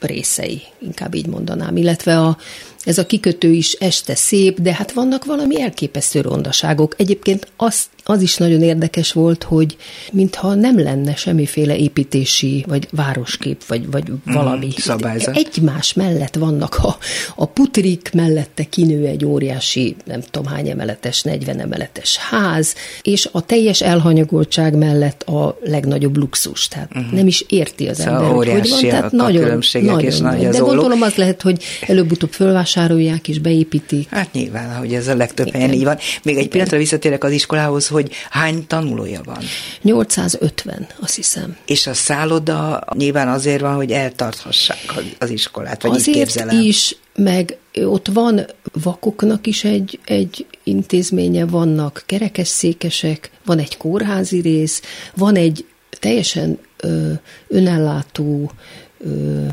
[0.00, 2.36] részei, inkább így mondanám, illetve a,
[2.84, 6.94] ez a kikötő is este szép, de hát vannak valami elképesztő rondaságok.
[6.96, 9.76] Egyébként azt az is nagyon érdekes volt, hogy
[10.12, 14.66] mintha nem lenne semmiféle építési, vagy városkép, vagy, vagy mhm, valami.
[14.66, 15.36] Mm, szabályzat.
[15.36, 16.96] Egymás mellett vannak a,
[17.36, 23.40] a putrik, mellette kinő egy óriási, nem tudom hány emeletes, 40 emeletes ház, és a
[23.40, 26.68] teljes elhanyagoltság mellett a legnagyobb luxus.
[26.68, 27.02] Tehát mm.
[27.12, 28.80] nem is érti az szóval ember, hogy van.
[28.80, 34.08] Tehát nagyon, nagyon, és nagy az De gondolom az lehet, hogy előbb-utóbb fölvásárolják és beépítik.
[34.10, 35.98] Hát nyilván, hogy ez a legtöbb helyen így van.
[36.22, 37.99] Még egy pillanatra visszatérek az iskolához, hogy
[38.30, 39.38] hány tanulója van?
[39.82, 41.56] 850, azt hiszem.
[41.66, 46.60] És a szálloda nyilván azért van, hogy eltarthassák az iskolát, vagy azért így képzelem.
[46.60, 54.82] is, meg ott van vakoknak is egy, egy intézménye, vannak kerekesszékesek, van egy kórházi rész,
[55.14, 55.64] van egy
[55.98, 57.12] teljesen ö,
[57.48, 58.52] önellátó
[58.98, 59.46] ö,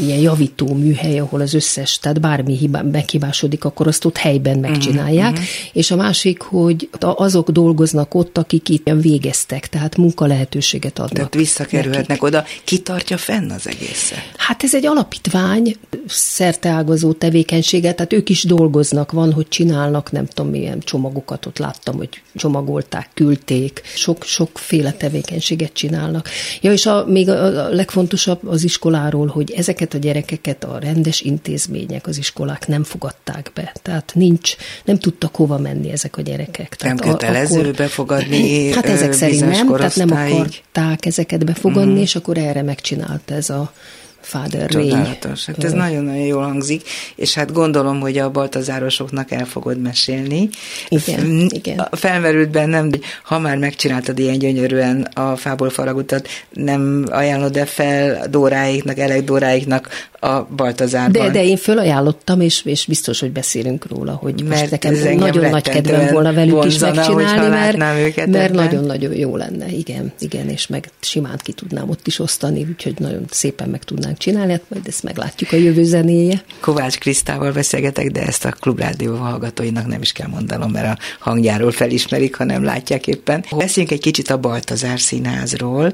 [0.00, 4.70] ilyen javító műhely, ahol az összes, tehát bármi hibá, meghibásodik, akkor azt ott helyben mhm,
[4.70, 5.32] megcsinálják.
[5.32, 5.46] Uh-huh.
[5.72, 11.12] És a másik, hogy azok dolgoznak ott, akik itt végeztek, tehát munka lehetőséget adnak.
[11.12, 12.22] Tehát visszakerülhetnek nekik.
[12.22, 12.44] oda.
[12.64, 14.32] Ki tartja fenn az egészet?
[14.36, 20.50] Hát ez egy alapítvány, szerteágazó tevékenységet, tehát ők is dolgoznak, van, hogy csinálnak, nem tudom
[20.50, 26.28] milyen csomagokat, ott láttam, hogy csomagolták, küldték, sok, sokféle tevékenységet csinálnak.
[26.60, 31.20] Ja, és a, még a, a legfontosabb az iskoláról, hogy ezeket a gyerekeket a rendes
[31.20, 33.72] intézmények, az iskolák nem fogadták be.
[33.82, 36.76] Tehát nincs, nem tudtak hova menni ezek a gyerekek.
[36.76, 42.02] Tehát nem kötelező akkor, befogadni Hát ezek szerint nem, tehát nem akarták ezeket befogadni, mm.
[42.02, 43.72] és akkor erre megcsinált ez a
[44.20, 45.46] Father Csodálatos.
[45.46, 46.82] Hát ez nagyon-nagyon jól hangzik,
[47.14, 50.48] és hát gondolom, hogy a baltazárosoknak el fogod mesélni.
[50.88, 51.88] Igen, igen.
[51.90, 58.98] Felmerült bennem, hogy ha már megcsináltad ilyen gyönyörűen a fából faragutat, nem ajánlod-e fel Dóráiknak,
[58.98, 59.88] Elek Dóráiknak
[60.20, 61.22] a Baltazárban?
[61.22, 65.50] De, de én fölajánlottam, és, és biztos, hogy beszélünk róla, hogy mert most nekem nagyon
[65.50, 70.66] nagy kedvem volna velük vonzana, is megcsinálni, mert, mert nagyon-nagyon jó lenne, igen, igen, és
[70.66, 74.86] meg simán ki tudnám ott is osztani, úgyhogy nagyon szépen meg tudnánk csinálni, hát majd
[74.86, 76.42] ezt meglátjuk a jövő zenéje.
[76.60, 81.70] Kovács Krisztával beszélgetek, de ezt a klubrádió hallgatóinak nem is kell mondanom, mert a hangjáról
[81.70, 83.44] felismerik, ha nem látják éppen.
[83.56, 85.92] Beszéljünk egy kicsit a Baltazár Színházról.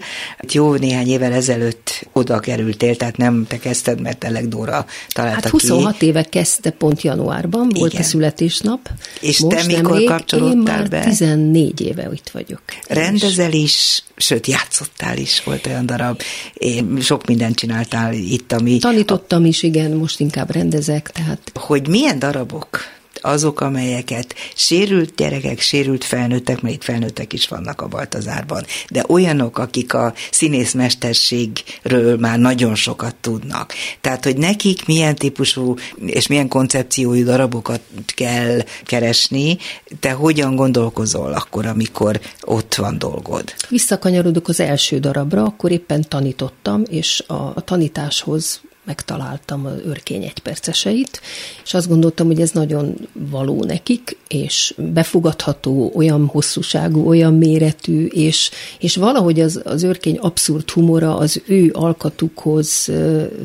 [0.53, 5.49] Jó néhány évvel ezelőtt oda kerültél, tehát nem te kezdted, mert Elek Dóra találta hát
[5.51, 6.07] 26 ki.
[6.07, 8.05] éve kezdte pont januárban, volt Igen.
[8.05, 8.91] a születésnap.
[9.21, 11.01] És Most te mikor nemrég, kapcsolódtál én már be?
[11.01, 12.63] 14 éve itt vagyok.
[12.89, 16.21] Rendezel is, sőt játszottál is, volt olyan darab.
[16.55, 18.79] Én sok mindent csináltál itt, ami...
[18.79, 19.47] Tanítottam a...
[19.47, 21.51] is, igen, most inkább rendezek, tehát...
[21.55, 27.87] Hogy milyen darabok azok, amelyeket sérült gyerekek, sérült felnőttek, mert itt felnőttek is vannak a
[27.87, 33.73] Baltazárban, de olyanok, akik a színészmesterségről már nagyon sokat tudnak.
[34.01, 35.75] Tehát, hogy nekik milyen típusú
[36.07, 39.59] és milyen koncepciójú darabokat kell keresni,
[40.01, 43.55] te hogyan gondolkozol akkor, amikor ott van dolgod?
[43.69, 51.21] Visszakanyarodok az első darabra, akkor éppen tanítottam, és a tanításhoz megtaláltam az örkény egyperceseit,
[51.65, 58.51] és azt gondoltam, hogy ez nagyon való nekik, és befogadható, olyan hosszúságú, olyan méretű, és,
[58.79, 62.91] és valahogy az, az örkény abszurd humora az ő alkatukhoz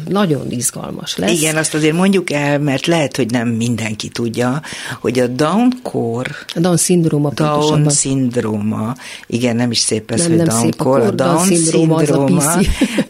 [0.07, 1.31] nagyon izgalmas lesz.
[1.31, 4.61] Igen, azt azért mondjuk el, mert lehet, hogy nem mindenki tudja,
[4.99, 8.95] hogy a Down-kor, a Down-szindróma Down szindróma,
[9.27, 12.59] igen, nem is szép ez, nem, hogy nem Down-kor, a Down-szindróma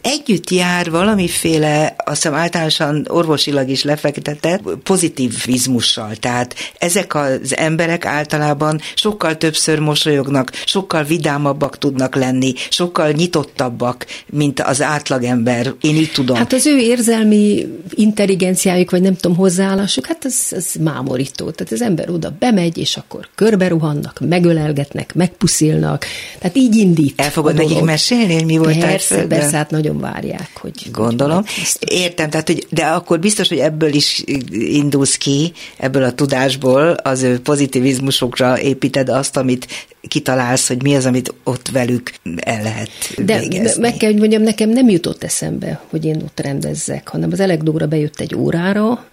[0.02, 8.82] együtt jár valamiféle, azt hiszem általánosan orvosilag is lefektetett pozitivizmussal, tehát ezek az emberek általában
[8.96, 15.74] sokkal többször mosolyognak, sokkal vidámabbak tudnak lenni, sokkal nyitottabbak, mint az átlagember.
[15.82, 16.36] Én így tudom.
[16.36, 21.50] Hát az ő érzelmi intelligenciájuk, vagy nem tudom, hozzáállásuk, hát ez, ez mámorító.
[21.50, 26.06] Tehát az ember oda bemegy, és akkor körberuhannak, megölelgetnek, megpuszilnak.
[26.40, 27.22] Tehát így indít.
[27.22, 30.90] El fogod nekik mesélni, hogy mi volt Persze, persze, hát nagyon várják, hogy...
[30.92, 31.36] Gondolom.
[31.36, 36.88] Hogy Értem, tehát, hogy, de akkor biztos, hogy ebből is indulsz ki, ebből a tudásból,
[36.90, 39.68] az ő pozitivizmusokra építed azt, amit
[40.08, 43.82] kitalálsz, hogy mi az, amit ott velük el lehet De végezni.
[43.82, 47.88] meg kell, hogy mondjam, nekem nem jutott eszembe, hogy én ott rendezzek, hanem az Elegdóra
[47.88, 49.06] bejött egy órára,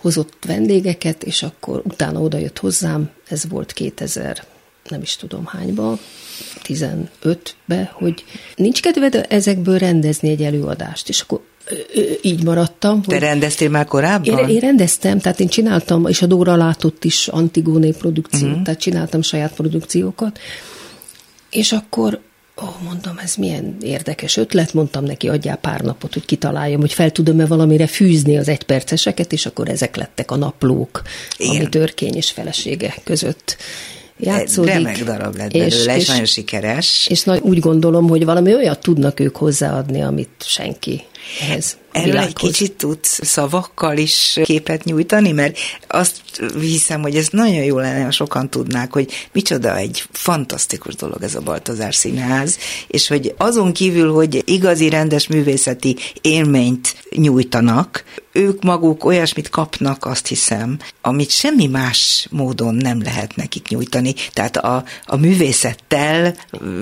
[0.00, 4.44] hozott vendégeket, és akkor utána oda jött hozzám, ez volt 2000
[4.88, 5.98] nem is tudom hányba,
[6.64, 8.24] 15-be, hogy
[8.56, 11.40] nincs kedved ezekből rendezni egy előadást, és akkor
[12.22, 13.02] így maradtam.
[13.02, 14.38] Te rendeztél már korábban?
[14.38, 18.62] Én, én rendeztem, tehát én csináltam, és a Dóra látott is Antigóné produkciót, uh-huh.
[18.62, 20.38] tehát csináltam saját produkciókat,
[21.50, 22.20] és akkor
[22.62, 27.10] Ó, mondom, ez milyen érdekes ötlet, mondtam neki, adjál pár napot, hogy kitaláljam, hogy fel
[27.10, 31.02] tudom-e valamire fűzni az egyperceseket, és akkor ezek lettek a naplók,
[31.36, 31.56] Igen.
[31.56, 33.56] ami törkény és felesége között
[34.18, 34.72] játszódik.
[34.72, 37.06] Remek darab lett belőle, és, és, és nagyon sikeres.
[37.10, 41.02] És nagy, úgy gondolom, hogy valami olyat tudnak ők hozzáadni, amit senki
[41.40, 45.58] ehhez Erről egy kicsit tudsz szavakkal is képet nyújtani, mert
[45.88, 46.20] azt
[46.60, 51.34] hiszem, hogy ez nagyon jó lenne, ha sokan tudnák, hogy micsoda egy fantasztikus dolog ez
[51.34, 59.04] a Baltazár Színház, és hogy azon kívül, hogy igazi rendes művészeti élményt nyújtanak, ők maguk
[59.04, 64.14] olyasmit kapnak, azt hiszem, amit semmi más módon nem lehet nekik nyújtani.
[64.32, 66.34] Tehát a, a művészettel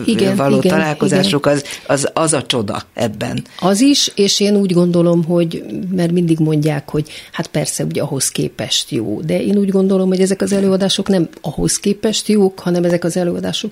[0.05, 1.57] igen, való igen, találkozásuk igen.
[1.57, 3.45] Az, az, az a csoda ebben.
[3.59, 8.29] Az is, és én úgy gondolom, hogy, mert mindig mondják, hogy hát persze, ugye ahhoz
[8.29, 12.85] képest jó, de én úgy gondolom, hogy ezek az előadások nem ahhoz képest jók, hanem
[12.85, 13.71] ezek az előadások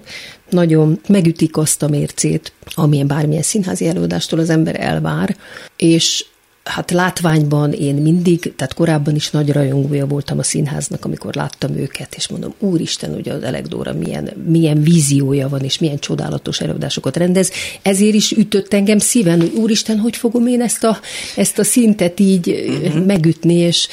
[0.50, 5.36] nagyon megütik azt a mércét, amilyen bármilyen színházi előadástól az ember elvár,
[5.76, 6.24] és
[6.64, 12.14] Hát látványban én mindig, tehát korábban is nagy rajongója voltam a színháznak, amikor láttam őket,
[12.14, 17.50] és mondom, úristen, hogy az Elegdóra milyen, milyen víziója van, és milyen csodálatos előadásokat rendez.
[17.82, 21.00] Ezért is ütött engem szíven, hogy úristen, hogy fogom én ezt a,
[21.36, 23.04] ezt a szintet így uh-huh.
[23.04, 23.88] megütni, és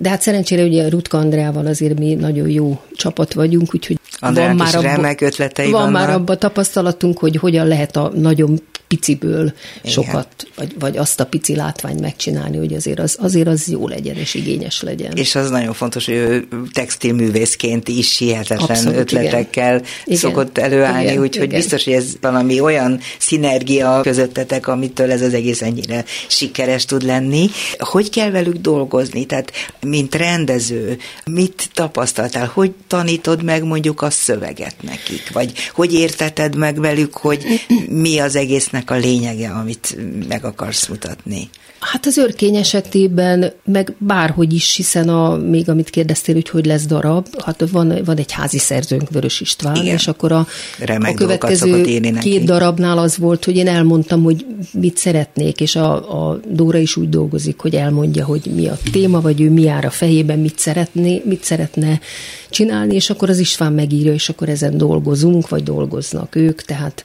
[0.00, 4.66] de hát szerencsére ugye Rutka Andreával azért mi nagyon jó csapat vagyunk, úgyhogy Andrának van
[4.66, 6.06] már abba, remek ötletei van vannak.
[6.06, 9.92] már abban tapasztalatunk, hogy hogyan lehet a nagyon piciből Igen.
[9.92, 14.16] sokat, vagy, vagy azt a pici látványt megcsinálni, hogy azért az, azért az jó legyen
[14.16, 15.12] és igényes legyen.
[15.16, 20.18] És az nagyon fontos, hogy ő textilművészként is hihetetlen Abszolút, ötletekkel igen.
[20.18, 26.04] szokott előállni, úgyhogy biztos, hogy ez valami olyan szinergia közöttetek, amitől ez az egész ennyire
[26.28, 27.48] sikeres tud lenni.
[27.78, 29.24] Hogy kell velük dolgozni?
[29.24, 29.52] Tehát,
[29.88, 32.50] mint rendező, mit tapasztaltál?
[32.54, 35.32] Hogy tanítod meg mondjuk a szöveget nekik?
[35.32, 39.96] Vagy hogy érteted meg velük, hogy mi az egésznek a lényege, amit
[40.28, 41.50] meg akarsz mutatni?
[41.80, 46.86] Hát az örkény esetében, meg bárhogy is, hiszen a, még amit kérdeztél, hogy hogy lesz
[46.86, 49.94] darab, hát van, van egy házi szerzőnk, Vörös István, Igen.
[49.94, 50.46] és akkor a,
[50.88, 51.82] a következő
[52.20, 56.96] két darabnál az volt, hogy én elmondtam, hogy mit szeretnék, és a, a Dóra is
[56.96, 60.58] úgy dolgozik, hogy elmondja, hogy mi a téma, vagy ő mi jár a fejében, mit
[60.58, 62.00] szeretné, mit szeretne
[62.50, 67.04] csinálni, és akkor az István megírja, és akkor ezen dolgozunk, vagy dolgoznak ők, tehát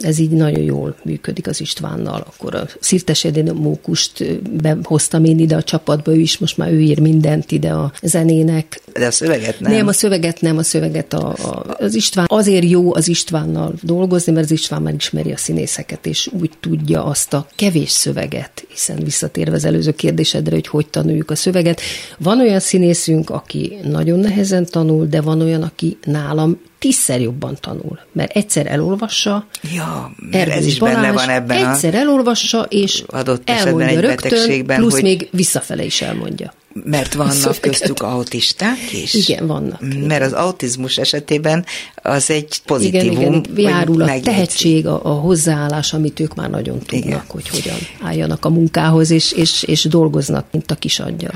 [0.00, 2.26] ez így nagyon jól működik az Istvánnal.
[2.26, 4.24] Akkor a Szirtes Mókust
[4.62, 8.80] behoztam én ide a csapatba, ő is most már ő ír mindent ide a zenének.
[8.92, 9.72] De a szöveget nem?
[9.72, 12.26] Nem, a szöveget nem, a szöveget a, a, az István.
[12.28, 17.04] Azért jó az Istvánnal dolgozni, mert az István már ismeri a színészeket, és úgy tudja
[17.04, 21.80] azt a kevés szöveget, hiszen visszatérve az előző kérdésedre, hogy hogy tanuljuk a szöveget.
[22.18, 27.98] Van olyan színészünk, aki nagyon nehezen tanul, de van olyan, aki nálam tízszer jobban tanul,
[28.12, 33.04] mert egyszer elolvassa, ja, mert ez is Balázs, benne van ebben egyszer a elolvassa, és
[33.06, 35.02] adott elmondja rögtön, plusz hogy...
[35.02, 36.52] még visszafele is elmondja.
[36.84, 39.14] Mert vannak köztük autisták is?
[39.14, 39.80] Igen, vannak.
[40.06, 43.16] Mert az autizmus esetében az egy pozitívum.
[43.16, 47.22] Igen, igen, járul a tehetség, a, a hozzáállás, amit ők már nagyon tudnak, igen.
[47.26, 51.34] hogy hogyan álljanak a munkához, és, és, és dolgoznak, mint a kis angyal.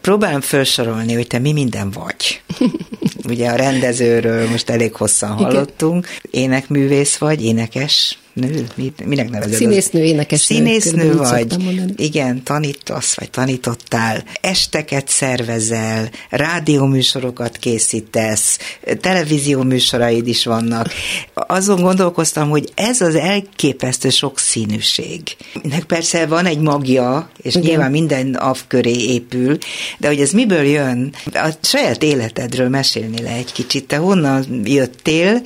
[0.00, 2.42] Próbálom felsorolni, hogy te mi minden vagy.
[3.28, 6.06] Ugye a rendezőről most elég hosszan hallottunk.
[6.30, 8.66] Énekművész vagy, énekes, nő?
[9.04, 9.56] Minek nevezed?
[9.56, 11.56] Színésznő, énekes Színésznő vagy,
[11.96, 18.58] igen, tanítasz, vagy tanítottál, esteket szervezel, rádióműsorokat készítesz,
[19.00, 20.92] televízió műsoraid is vannak.
[21.34, 25.20] Azon gondolkoztam, hogy ez az elképesztő sok színűség.
[25.62, 27.68] Nek persze van egy magja, és igen.
[27.68, 29.58] nyilván minden av köré épül,
[29.98, 31.14] de hogy ez miből jön?
[31.32, 33.86] A saját életedről mesélni le egy kicsit.
[33.86, 35.42] Te honnan jöttél,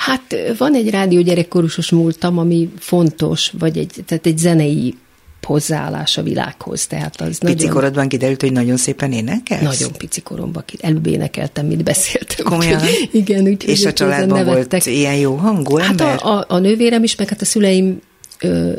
[0.00, 4.94] Hát van egy rádió gyerekkorusos múltam, ami fontos, vagy egy, tehát egy zenei
[5.42, 6.86] hozzáállás a világhoz.
[6.86, 7.70] Tehát az pici nagyon...
[7.70, 9.62] korodban kiderült, hogy nagyon szépen énekelsz?
[9.62, 12.46] Nagyon pici koromban előbb énekeltem, mit beszéltem.
[12.46, 12.80] Komolyan?
[12.82, 16.08] Úgy, igen, úgy, És a családban volt ilyen jó hangú ember?
[16.08, 18.00] Hát a, a, a nővérem is, meg hát a szüleim,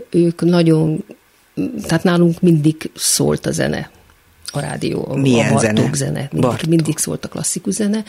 [0.09, 1.03] ők nagyon,
[1.87, 3.91] tehát nálunk mindig szólt a zene
[4.51, 5.95] a rádió, Milyen a Bartók zene?
[5.95, 6.29] zene.
[6.31, 8.03] Mindig, mindig szólt a klasszikus zene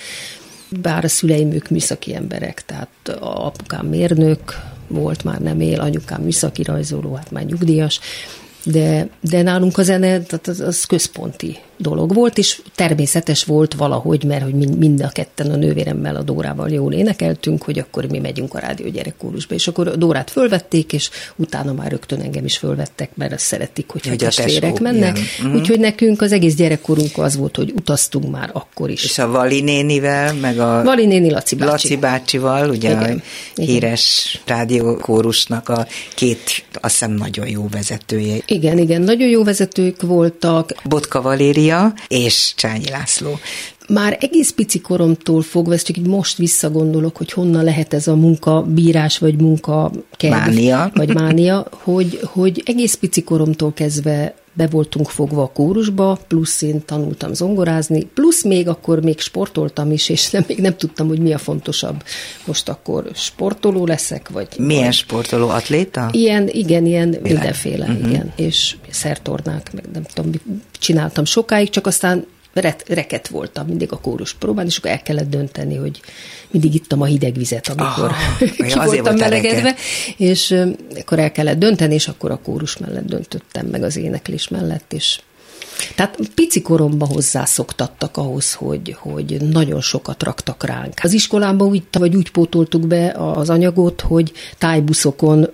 [0.81, 4.41] bár a szüleim ők műszaki emberek, tehát apukám mérnök
[4.89, 8.01] volt, már nem él, anyukám műszaki rajzoló, hát már nyugdíjas,
[8.65, 14.43] de, de nálunk a zene az, az központi dolog volt, és természetes volt valahogy, mert
[14.43, 18.59] hogy mind a ketten a nővéremmel, a Dórával jól énekeltünk, hogy akkor mi megyünk a
[18.59, 23.33] rádió gyerekkórusba, és akkor a Dórát fölvették, és utána már rögtön engem is fölvettek, mert
[23.33, 25.19] azt szeretik, hogy a testvérek mennek.
[25.45, 25.55] Mm.
[25.55, 29.05] Úgyhogy nekünk az egész gyerekkorunk az volt, hogy utaztunk már akkor is.
[29.05, 31.71] És a Vali nénivel, meg a Vali néni Laci bácsi.
[31.71, 33.23] Laci bácsival, ugye igen,
[33.57, 34.57] a híres igen.
[34.59, 38.37] rádiókórusnak a két, azt hiszem, nagyon jó vezetője.
[38.53, 40.75] Igen, igen, nagyon jó vezetők voltak.
[40.85, 43.39] Botka Valéria és Csányi László.
[43.89, 48.15] Már egész pici koromtól fogva, ezt csak így most visszagondolok, hogy honnan lehet ez a
[48.15, 49.91] munka bírás, vagy munka
[50.23, 50.91] mánia.
[50.95, 56.85] vagy mánia, hogy, hogy egész pici koromtól kezdve be voltunk fogva a kórusba, plusz én
[56.85, 61.33] tanultam zongorázni, plusz még akkor még sportoltam is, és nem, még nem tudtam, hogy mi
[61.33, 62.03] a fontosabb.
[62.45, 64.49] Most akkor sportoló leszek, vagy...
[64.59, 65.49] Milyen vagy, sportoló?
[65.49, 66.09] Atléta?
[66.13, 67.23] Ilyen, igen, ilyen Milyen?
[67.23, 68.11] mindenféle, uh-huh.
[68.11, 68.33] igen.
[68.37, 70.31] És szertornák, meg nem tudom,
[70.79, 72.27] csináltam sokáig, csak aztán
[72.87, 76.01] reket voltam mindig a kórus próbán, és akkor el kellett dönteni, hogy
[76.51, 79.75] mindig ittam a hideg vizet, amikor Aha, ki voltam melegedve,
[80.17, 80.55] és
[81.01, 85.21] akkor el kellett dönteni, és akkor a kórus mellett döntöttem, meg az éneklés mellett, és
[85.95, 90.93] tehát pici koromban hozzászoktattak ahhoz, hogy, hogy nagyon sokat raktak ránk.
[91.03, 95.49] Az iskolában úgy, vagy úgy pótoltuk be az anyagot, hogy tájbuszokon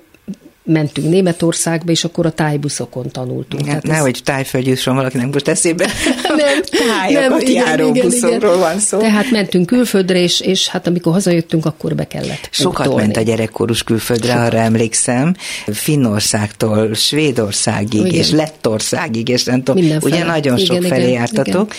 [0.68, 3.66] mentünk Németországba, és akkor a tájbuszokon tanultunk.
[3.66, 4.20] Ne, nehogy ez...
[4.24, 5.90] tájföldjúson valakinek most eszébe.
[6.44, 8.58] nem, tájakat nem, igen, járó igen, buszokról igen.
[8.58, 8.98] van szó.
[8.98, 13.02] Tehát mentünk külföldre, és, és hát amikor hazajöttünk, akkor be kellett Sokat utolni.
[13.02, 14.46] ment a gyerekkorus külföldre, Sokat.
[14.46, 15.34] arra emlékszem.
[15.66, 18.12] Finnországtól Svédországig, igen.
[18.20, 21.74] és Lettországig, és nem tudom, ugye nagyon igen, sok felé jártatok.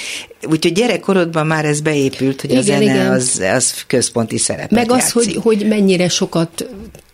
[0.50, 3.12] Úgyhogy gyerekkorodban már ez beépült, hogy igen, a zene igen.
[3.12, 5.14] Az, az központi szerepet Meg az, játszik.
[5.14, 6.70] hogy, hogy mennyire sokat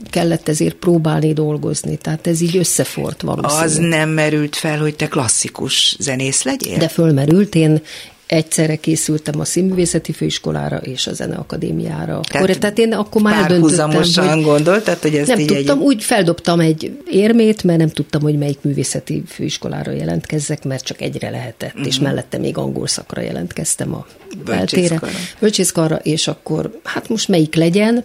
[0.10, 3.64] kellett ezért próbálni dolgozni, tehát ez így összefort valószínű.
[3.64, 6.78] Az nem merült fel, hogy te klasszikus zenész legyél?
[6.78, 7.82] De fölmerült, én
[8.28, 12.20] egyszerre készültem a színművészeti főiskolára és a zeneakadémiára.
[12.22, 15.86] Tehát, akkor, tehát én akkor már eldöntöttem, hogy gondoltad, hogy ezt nem így tudtam, egy...
[15.86, 21.30] úgy feldobtam egy érmét, mert nem tudtam, hogy melyik művészeti főiskolára jelentkezzek, mert csak egyre
[21.30, 21.88] lehetett, uh-huh.
[21.88, 22.04] és mhm.
[22.04, 24.06] mellette még angol szakra jelentkeztem a
[24.46, 25.00] beltére.
[25.40, 28.04] Bölcsészkarra, és akkor hát most melyik legyen,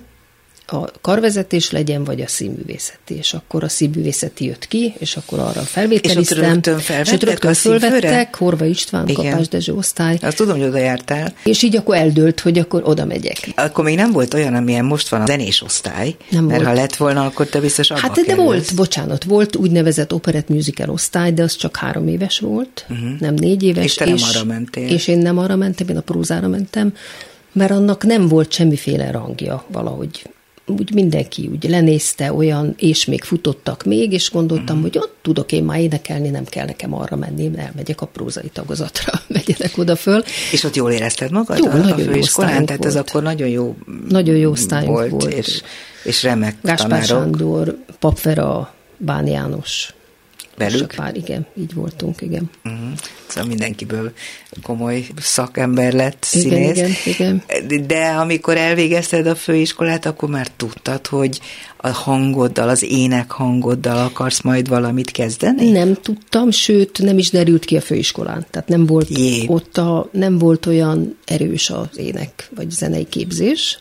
[0.73, 3.15] a karvezetés legyen, vagy a színművészeti.
[3.17, 6.23] És akkor a színművészeti jött ki, és akkor arra felvételiztem.
[6.23, 9.31] És ott rögtön felvettek, és rögtön fölvettek, Horva István, Igen.
[9.31, 10.19] Kapás Dezső osztály.
[10.23, 11.33] Azt tudom, hogy oda jártál.
[11.45, 13.53] És így akkor eldőlt, hogy akkor oda megyek.
[13.55, 16.75] Akkor még nem volt olyan, amilyen most van a zenés osztály, nem mert volt.
[16.75, 18.47] ha lett volna, akkor te biztos abba Hát de kerülsz.
[18.47, 23.19] volt, bocsánat, volt úgynevezett operett musical osztály, de az csak három éves volt, uh-huh.
[23.19, 23.85] nem négy éves.
[23.85, 24.89] És te nem és, arra mentél.
[24.89, 26.93] És én nem arra mentem, én a prózára mentem,
[27.53, 30.23] mert annak nem volt semmiféle rangja valahogy
[30.71, 34.81] úgy mindenki úgy lenézte olyan, és még futottak még, és gondoltam, mm.
[34.81, 39.13] hogy ott tudok én már énekelni, nem kell nekem arra menni, elmegyek a prózai tagozatra,
[39.29, 40.23] megyenek oda föl.
[40.53, 42.67] És ott jól érezted magad jó, a, nagyon a főiskolán?
[42.67, 42.85] Tehát volt.
[42.85, 43.77] ez akkor nagyon jó
[44.09, 45.11] Nagyon jó osztályunk volt.
[45.11, 45.33] volt.
[45.33, 45.63] És,
[46.05, 47.07] és remek Gáspár tanárok.
[47.07, 49.95] Sándor, Papfera, Bán János,
[50.69, 50.95] Velük?
[50.97, 52.51] Pár, igen, így voltunk, igen.
[52.65, 52.91] Uh-huh.
[53.29, 54.13] Szóval mindenkiből
[54.63, 56.77] komoly szakember lett színész.
[56.77, 57.87] Igen, igen, igen.
[57.87, 61.41] De amikor elvégezted a főiskolát, akkor már tudtad, hogy
[61.77, 65.71] a hangoddal, az ének hangoddal akarsz majd valamit kezdeni?
[65.71, 68.47] Nem tudtam, sőt, nem is derült ki a főiskolán.
[68.51, 69.45] Tehát nem volt Jé.
[69.47, 73.79] ott a, nem volt olyan erős az ének vagy zenei képzés,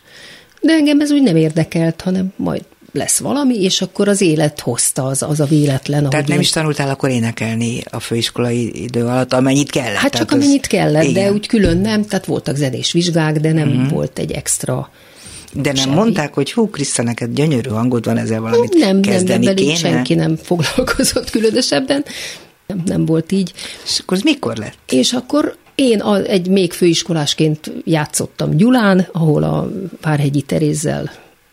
[0.60, 2.62] de engem ez úgy nem érdekelt, hanem majd
[2.92, 6.10] lesz valami, és akkor az élet hozta az, az a véletlen.
[6.10, 6.42] Tehát nem én...
[6.42, 9.96] is tanultál akkor énekelni a főiskolai idő alatt, amennyit kellett?
[9.96, 10.66] Hát csak amennyit az...
[10.66, 11.24] kellett, Igen.
[11.24, 13.90] de úgy külön nem, tehát voltak zenés vizsgák, de nem uh-huh.
[13.90, 14.90] volt egy extra
[15.52, 15.94] de nem semmi.
[15.94, 19.76] mondták, hogy hú, Kriszta, neked gyönyörű hangod van, ezzel valamit nem, kezdeni nem, nem, kéne?
[19.76, 22.04] senki nem foglalkozott különösebben.
[22.66, 23.52] Nem, nem volt így.
[23.84, 24.76] És akkor ez mikor lett?
[24.88, 29.70] És akkor én a, egy még főiskolásként játszottam Gyulán, ahol a
[30.00, 31.10] Várhegyi Terézzel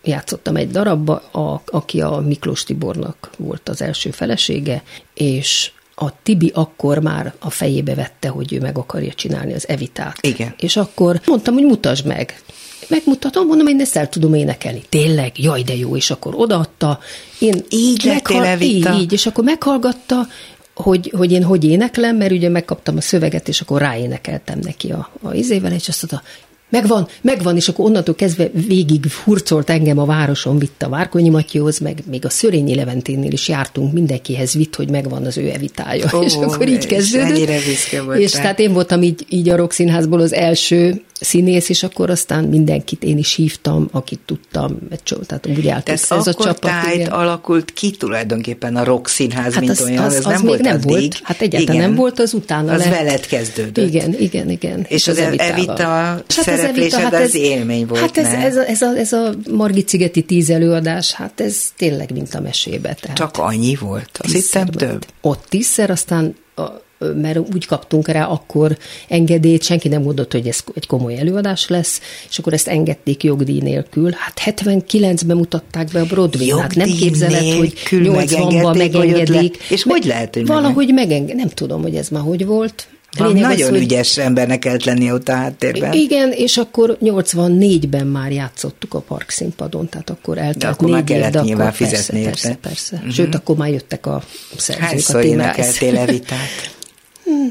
[0.08, 4.84] játszottam egy darabba, a, aki a Miklós Tibornak volt az első felesége,
[5.14, 10.18] és a Tibi akkor már a fejébe vette, hogy ő meg akarja csinálni az Evitát.
[10.22, 10.54] Igen.
[10.60, 12.42] És akkor mondtam, hogy mutasd meg.
[12.88, 14.82] Megmutatom, mondom, én ezt el tudom énekelni.
[14.90, 15.40] Tényleg?
[15.40, 15.96] Jaj, de jó.
[15.96, 17.00] És akkor odaadta.
[17.40, 18.94] Én így meghal- Evita?
[18.94, 20.28] Így, így, és akkor meghallgatta,
[20.74, 25.10] hogy, hogy én hogy éneklem, mert ugye megkaptam a szöveget, és akkor ráénekeltem neki a,
[25.22, 26.30] a izével, és azt mondta,
[26.70, 31.80] Megvan, megvan, és akkor onnantól kezdve végig hurcolt engem a városon, vitt a Várkonyi Matyóhoz,
[31.80, 36.10] meg még a Szörényi Leventénnél is jártunk, mindenkihez vitt, hogy megvan az ő evitája.
[36.12, 37.38] Oh, és akkor így kezdődött.
[37.38, 42.44] És, és tehát én voltam így, így a Rokszínházból az első színész, és akkor aztán
[42.44, 44.78] mindenkit én is hívtam, akit tudtam,
[45.26, 46.60] tehát úgy állt ez a csapat.
[46.60, 50.46] Tehát alakult ki tulajdonképpen a rock színház, hát mint az, olyan, az, ez az nem
[50.46, 50.90] volt nem addig.
[50.90, 51.90] volt, hát egyáltalán igen.
[51.90, 52.90] nem volt, az utána Az lett.
[52.90, 53.88] veled kezdődött.
[53.88, 54.80] Igen, igen, igen.
[54.80, 58.68] És, és az, az Evita hát szereplésed hát az élmény volt, Hát ez, ez, a,
[58.68, 62.94] ez, a, ez a Margit Szigeti tíz előadás, hát ez tényleg mint a mesébe.
[62.94, 64.10] Tehát Csak annyi volt?
[64.24, 65.06] Azt hittem több?
[65.22, 66.86] Ott tízszer, aztán a,
[67.16, 68.78] mert úgy kaptunk rá akkor
[69.08, 73.60] engedélyt, senki nem mondott, hogy ez egy komoly előadás lesz, és akkor ezt engedték jogdíj
[73.60, 74.12] nélkül.
[74.12, 79.58] Hát 79-ben mutatták be a Broadway, hát nem képzeled, hogy 80-ban megengedik.
[79.70, 82.88] És hogy lehet, hogy Valahogy megenged, nem tudom, hogy ez már hogy volt.
[83.18, 84.24] Van nagyon az, ügyes hogy...
[84.24, 85.94] embernek kellett lenni ott a háttérben.
[85.94, 90.94] Igen, és akkor 84-ben már játszottuk a park színpadon, tehát akkor eltelt de akkor négy
[90.94, 92.96] már kellett év, nyilván fizetni persze, persze, persze.
[92.96, 93.12] Uh-huh.
[93.12, 94.24] Sőt, akkor már jöttek a
[94.58, 95.58] szerzők Hányszor a témához.
[95.58, 96.38] énekeltél Evitát?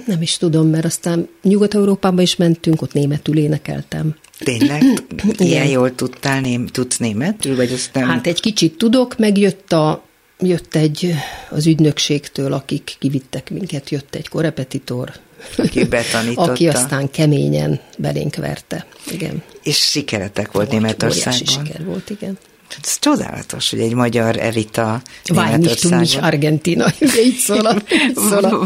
[0.06, 4.14] Nem is tudom, mert aztán Nyugat-Európába is mentünk, ott németül énekeltem.
[4.38, 4.82] Tényleg?
[5.38, 7.56] Ilyen jól tudtál, ném, tudsz németül?
[7.56, 8.08] Vagy azt nem...
[8.08, 10.04] Hát egy kicsit tudok, meg jött, a,
[10.38, 11.14] jött egy
[11.50, 15.12] az ügynökségtől, akik kivittek minket, jött egy korepetitor,
[15.56, 16.50] aki betanította.
[16.50, 18.86] Aki aztán keményen belénk verte.
[19.10, 19.42] Igen.
[19.62, 21.64] És sikeretek volt Németországban.
[21.64, 22.38] siker volt, igen.
[22.82, 25.02] Ez csodálatos, hogy egy magyar Evita
[25.34, 26.86] Weinig mich Argentina,
[27.26, 27.76] így szól a,
[28.28, 28.62] szól a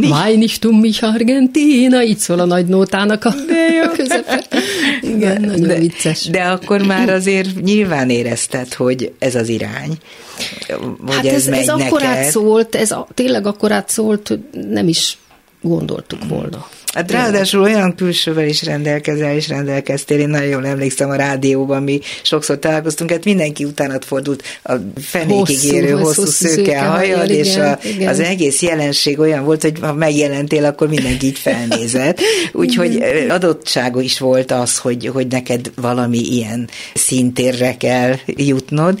[0.00, 3.34] Weinig mich Argentina, így szól a nagy nótának a,
[3.84, 4.44] a közepe.
[5.02, 6.24] Igen, Igen, nagyon de, vicces.
[6.24, 9.98] De akkor már azért nyilván érezted, hogy ez az irány.
[11.06, 13.72] Hogy hát ez, ez, ez akkor átszólt, ez a, tényleg akkor
[14.26, 14.40] hogy
[14.70, 15.18] nem is
[15.60, 16.68] gondoltuk volna.
[16.94, 22.00] Hát ráadásul olyan külsővel is rendelkezel, és rendelkeztél, én nagyon jól emlékszem a rádióban, mi
[22.22, 27.78] sokszor találkoztunk, hát mindenki utánat fordult a fenékig érő hosszú, hosszú szőke hajad, és a,
[27.82, 28.08] igen.
[28.08, 32.20] az egész jelenség olyan volt, hogy ha megjelentél, akkor mindenki így felnézett.
[32.52, 38.98] Úgyhogy adottsága is volt az, hogy, hogy neked valami ilyen szintérre kell jutnod.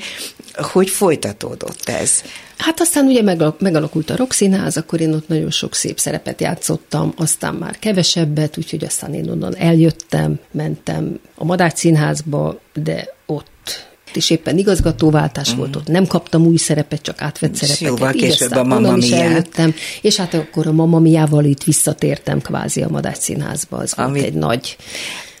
[0.54, 2.22] Hogy folytatódott ez?
[2.60, 3.22] Hát aztán ugye
[3.58, 8.84] megalakult a Rokszínház, akkor én ott nagyon sok szép szerepet játszottam, aztán már kevesebbet, úgyhogy
[8.84, 15.56] aztán én onnan eljöttem, mentem a Madács Színházba, de ott és éppen igazgatóváltás mm.
[15.56, 17.88] volt, ott nem kaptam új szerepet, csak átvett szerepeket.
[17.88, 22.88] Jóval később a Mamma eljöttem, és hát akkor a Mamma Miával itt visszatértem kvázi a
[22.88, 24.10] Madács Színházba, az Ami...
[24.10, 24.76] volt egy nagy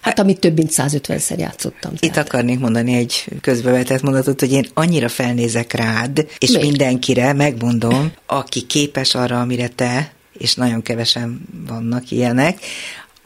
[0.00, 1.94] Hát, amit több mint 150-szer játszottam.
[1.94, 2.16] Tehát.
[2.16, 6.62] Itt akarnék mondani egy közbevetett mondatot, hogy én annyira felnézek rád, és Még?
[6.62, 12.58] mindenkire megmondom, aki képes arra, amire te, és nagyon kevesen vannak ilyenek,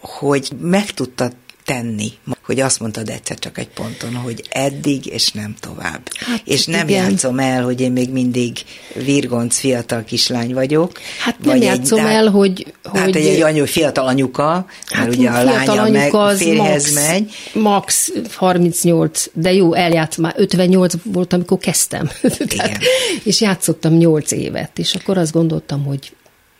[0.00, 1.32] hogy meg tudtad
[1.64, 2.12] tenni,
[2.44, 6.08] hogy azt mondtad egyszer csak egy ponton, hogy eddig és nem tovább.
[6.14, 7.10] Hát, és nem igen.
[7.10, 8.58] játszom el, hogy én még mindig
[8.94, 11.00] virgonc fiatal kislány vagyok.
[11.18, 12.74] Hát nem játszom egy, el, hogy...
[12.92, 13.16] Hát hogy...
[13.16, 17.32] egy, egy anyu, fiatal anyuka, hát mert ugye a lánya meg az férhez max, megy.
[17.52, 22.10] Max 38, de jó, eljárt már 58 volt, amikor kezdtem.
[22.56, 22.78] Tehát,
[23.24, 26.12] és játszottam 8 évet, és akkor azt gondoltam, hogy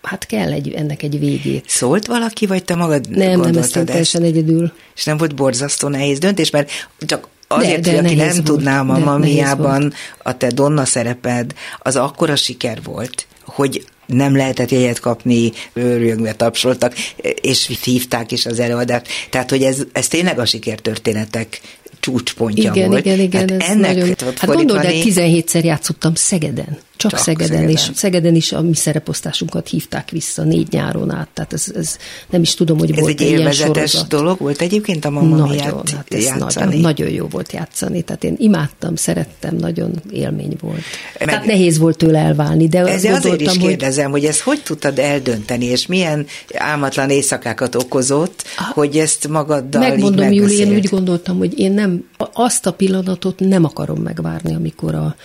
[0.05, 1.65] hát kell egy, ennek egy végét.
[1.69, 4.73] Szólt valaki, vagy te magad Nem, nem, ezt én teljesen egyedül.
[4.97, 8.43] És nem volt borzasztó nehéz döntés, mert csak azért, de, de hogy aki nem volt.
[8.43, 9.93] tudná, a mamiában
[10.23, 16.95] a te Donna szereped, az akkora siker volt, hogy nem lehetett jegyet kapni, őrjögve tapsoltak,
[17.41, 19.07] és hívták is az előadást.
[19.31, 21.61] Tehát, hogy ez, ez tényleg a sikertörténetek
[22.01, 23.05] csúcspontja igen, volt.
[23.05, 24.15] Igen, igen, hát ennek nagyon...
[24.19, 26.79] Hát gondold, de 17-szer játszottam Szegeden.
[26.97, 31.29] Csak, Csak Szegeden, Szegeden, és Szegeden is a mi szereposztásunkat hívták vissza négy nyáron át,
[31.33, 31.97] tehát ez, ez
[32.31, 34.09] nem is tudom, hogy ez volt egy ilyen sorozat.
[34.09, 36.65] dolog volt egyébként a mama nagyon, hát ez játszani?
[36.65, 40.83] Nagyon, nagyon jó volt játszani, tehát én imádtam, szerettem, nagyon élmény volt.
[41.19, 44.21] Meg, tehát nehéz volt tőle elválni, de ez azért is kérdezem, hogy...
[44.21, 50.33] hogy ezt hogy tudtad eldönteni, és milyen álmatlan éjszakákat okozott, ah, hogy ezt magaddal Megmondom,
[50.33, 55.17] Júli, én úgy gondoltam, hogy én nem, azt a pillanatot nem akarom megvárni, amikor a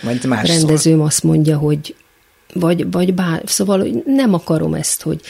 [0.41, 1.95] rendezőm azt mondja, hogy
[2.53, 5.22] vagy, vagy bár, szóval nem akarom ezt, hogy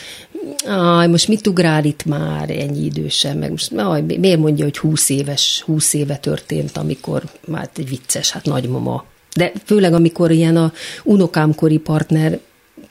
[0.68, 5.10] aj, most mit ugrál itt már ennyi idősen, meg most aj, miért mondja, hogy 20
[5.10, 9.04] éves, 20 éve történt, amikor már egy vicces, hát nagymama.
[9.36, 10.74] De főleg, amikor ilyen a
[11.04, 12.40] unokámkori partner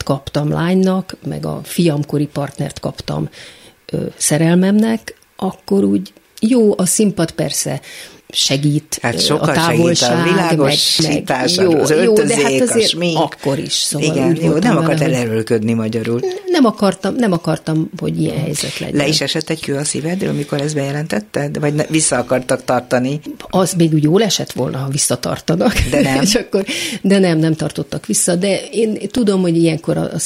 [0.05, 3.29] kaptam lánynak, meg a fiamkori partnert kaptam
[3.93, 7.81] ö, szerelmemnek, akkor úgy jó, a színpad persze
[8.33, 12.51] segít hát sokkal a távolság, segít a világosítás, meg, meg, jó, az öltözék, jó, de
[12.51, 13.73] hát azért a akkor is.
[13.73, 16.21] Szóval Igen, jó, nem akart elerőlködni magyarul.
[16.47, 18.97] Nem akartam, nem akartam, hogy ilyen helyzet legyen.
[18.97, 21.61] Le is esett egy kő a szívedről, amikor ezt bejelentetted?
[21.61, 23.21] Vagy ne, vissza akartak tartani?
[23.51, 25.73] Az még úgy jól esett volna, ha visszatartanak.
[25.91, 26.23] De nem.
[26.29, 26.65] És akkor,
[27.03, 28.35] de nem, nem tartottak vissza.
[28.35, 30.19] De én tudom, hogy ilyenkor a, a,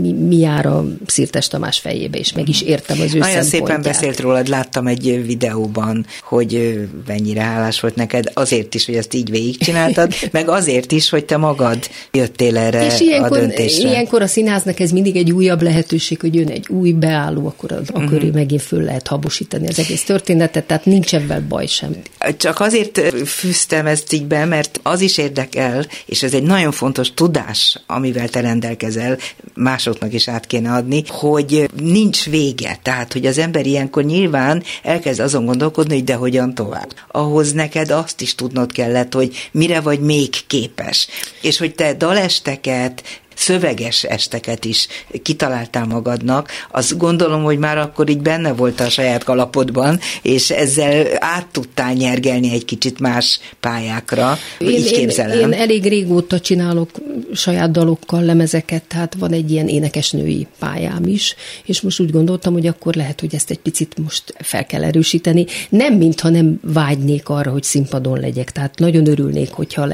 [0.00, 3.82] mi, mi jár a Szirtes Tamás fejébe, és meg is értem az ő Nagyon szépen
[3.82, 9.30] beszélt rólad, láttam egy videóban, hogy mennyire hálás volt neked azért is, hogy ezt így
[9.30, 11.78] végigcsináltad, meg azért is, hogy te magad
[12.12, 13.88] jöttél erre és ilyenkor, a döntésre.
[13.88, 18.02] ilyenkor a színháznak ez mindig egy újabb lehetőség, hogy jön egy új beálló, akkor, uh-huh.
[18.04, 18.34] akkor mhm.
[18.34, 21.96] megint föl lehet habosítani az egész történetet, tehát nincs ebben baj sem.
[22.36, 27.14] Csak azért fűztem ezt így be, mert az is érdekel, és ez egy nagyon fontos
[27.14, 29.18] tudás, amivel te rendelkezel,
[29.54, 32.78] másoknak is át kéne adni, hogy nincs vége.
[32.82, 36.88] Tehát, hogy az ember ilyenkor nyilván elkezd azon gondolkodni, hogy de hogyan tovább.
[37.08, 41.08] Ahol ahhoz neked azt is tudnod kellett, hogy mire vagy még képes.
[41.40, 43.02] És hogy te dalesteket,
[43.36, 44.86] szöveges esteket is
[45.22, 51.06] kitaláltál magadnak, azt gondolom, hogy már akkor így benne volt a saját kalapodban, és ezzel
[51.18, 54.38] át tudtál nyergelni egy kicsit más pályákra.
[54.58, 55.38] Én, így képzelem.
[55.38, 56.90] Én, én elég régóta csinálok
[57.34, 61.34] saját dalokkal lemezeket, tehát van egy ilyen énekesnői pályám is,
[61.64, 65.46] és most úgy gondoltam, hogy akkor lehet, hogy ezt egy picit most fel kell erősíteni.
[65.68, 69.88] Nem, mintha nem vágynék arra, hogy színpadon legyek, tehát nagyon örülnék, hogyha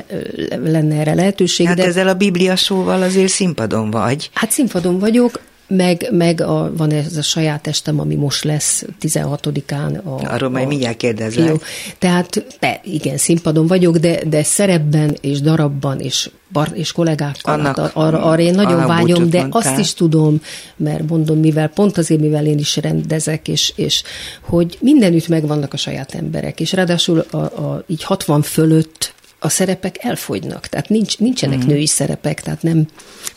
[0.65, 1.67] lenne erre lehetőség.
[1.67, 1.85] Hát de...
[1.85, 4.31] ezzel a Biblia sóval azért színpadon vagy.
[4.33, 5.41] Hát színpadon vagyok,
[5.77, 10.03] meg, meg a, van ez a saját estem, ami most lesz 16-án.
[10.05, 11.49] A, Arról majd mindjárt kérdezlek.
[11.49, 11.57] Jó.
[11.99, 17.55] Tehát be, igen, színpadon vagyok, de, de szerepben és darabban és bar, és kollégákkal.
[17.55, 19.61] Annak, hát arra, arra én nagyon vágyom, de mondtál.
[19.63, 20.41] azt is tudom,
[20.77, 24.03] mert mondom, mivel pont azért, mivel én is rendezek, és, és
[24.41, 29.97] hogy mindenütt megvannak a saját emberek, és ráadásul a, a, így 60 fölött a szerepek
[30.01, 31.67] elfogynak, tehát nincs, nincsenek mm.
[31.67, 32.87] női szerepek, tehát nem,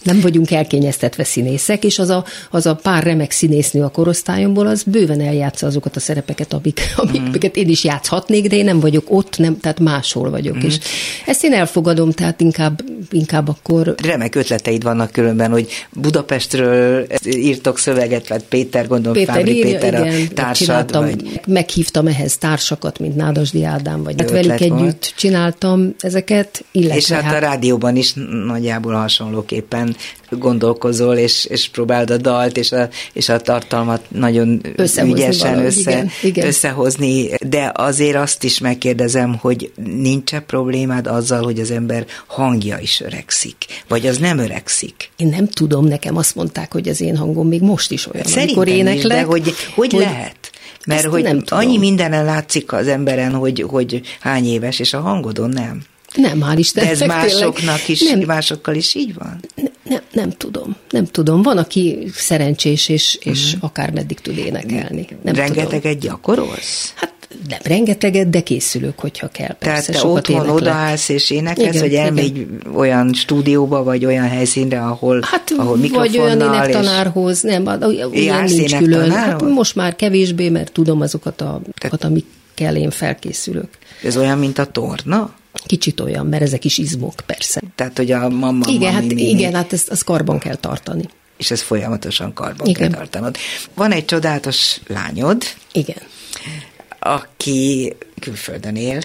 [0.03, 4.83] nem vagyunk elkényeztetve színészek, és az a, az a pár remek színésznő a korosztályomból, az
[4.83, 7.61] bőven eljátsza azokat a szerepeket, amik, amiket mm.
[7.61, 10.65] én is játszhatnék, de én nem vagyok ott, nem, tehát máshol vagyok, mm.
[10.65, 10.79] és
[11.25, 12.81] ezt én elfogadom, tehát inkább,
[13.11, 13.95] inkább akkor...
[14.03, 20.05] Remek ötleteid vannak különben, hogy Budapestről írtok szöveget, vagy Péter, gondolom, Péter, Fábri írja, Péter
[20.05, 21.41] igen, a társad, vagy...
[21.47, 26.95] Meghívtam ehhez társakat, mint Nádasdi Ádám, vagy hát velük együtt csináltam ezeket, illetve...
[26.95, 28.13] És hát, hát a rádióban is
[28.45, 29.95] nagyjából hasonlóképpen
[30.29, 35.65] gondolkozol, és, és próbáld a dalt, és a, és a tartalmat nagyon összehozni ügyesen valahogy,
[35.65, 36.47] össze, igen, igen.
[36.47, 43.01] összehozni, de azért azt is megkérdezem, hogy nincs-e problémád azzal, hogy az ember hangja is
[43.01, 45.09] öregszik, vagy az nem öregszik?
[45.17, 48.57] Én nem tudom, nekem azt mondták, hogy az én hangom még most is olyan, Szerintem
[48.57, 48.95] amikor éneklek.
[48.95, 49.43] Is, de hogy,
[49.75, 50.49] hogy, hogy lehet?
[50.85, 54.99] Mert Ezt hogy nem annyi mindenen látszik az emberen, hogy, hogy hány éves, és a
[54.99, 55.81] hangodon nem.
[56.15, 56.97] Nem, hál' Istennek.
[56.97, 59.39] De ez másoknak is, nem, másokkal is így van?
[59.55, 61.41] Nem, nem, nem tudom, nem tudom.
[61.41, 63.63] Van, aki szerencsés, és, és uh-huh.
[63.63, 65.07] akár meddig tud énekelni.
[65.23, 65.99] Nem Rengeteget tudom.
[65.99, 66.93] gyakorolsz?
[66.95, 69.55] Hát nem rengeteget, de készülök, hogyha kell.
[69.59, 75.19] Persze, Tehát te otthon odaállsz és énekelsz, vagy elmegy olyan stúdióba, vagy olyan helyszínre, ahol,
[75.23, 77.65] hát, ahol vagy olyan énektanárhoz, nem,
[78.13, 79.11] olyan nincs külön.
[79.11, 83.69] Hát most már kevésbé, mert tudom azokat, a, Tehát, amikkel én felkészülök.
[84.03, 85.33] Ez olyan, mint a torna?
[85.65, 87.61] Kicsit olyan, mert ezek is izmok, persze.
[87.75, 89.29] Tehát, hogy a mama, Igen, mami, hát, mimi.
[89.29, 91.03] igen, hát ezt, ezt karban kell tartani.
[91.37, 92.89] És ez folyamatosan karban igen.
[92.89, 93.35] kell tartanod.
[93.73, 95.43] Van egy csodálatos lányod.
[95.71, 95.97] Igen
[97.05, 99.01] aki külföldön él,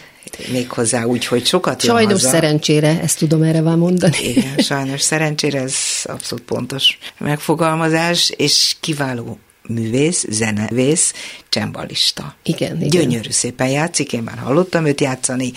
[0.52, 2.28] méghozzá úgy, hogy sokat jön Sajnos haza.
[2.28, 4.16] szerencsére, ezt tudom erre már mondani.
[4.22, 5.74] Igen, sajnos szerencsére, ez
[6.04, 9.38] abszolút pontos megfogalmazás, és kiváló
[9.68, 11.12] művész, zenevész,
[11.48, 12.36] csembalista.
[12.42, 12.88] Igen, igen.
[12.88, 15.52] Gyönyörű szépen játszik, én már hallottam őt játszani,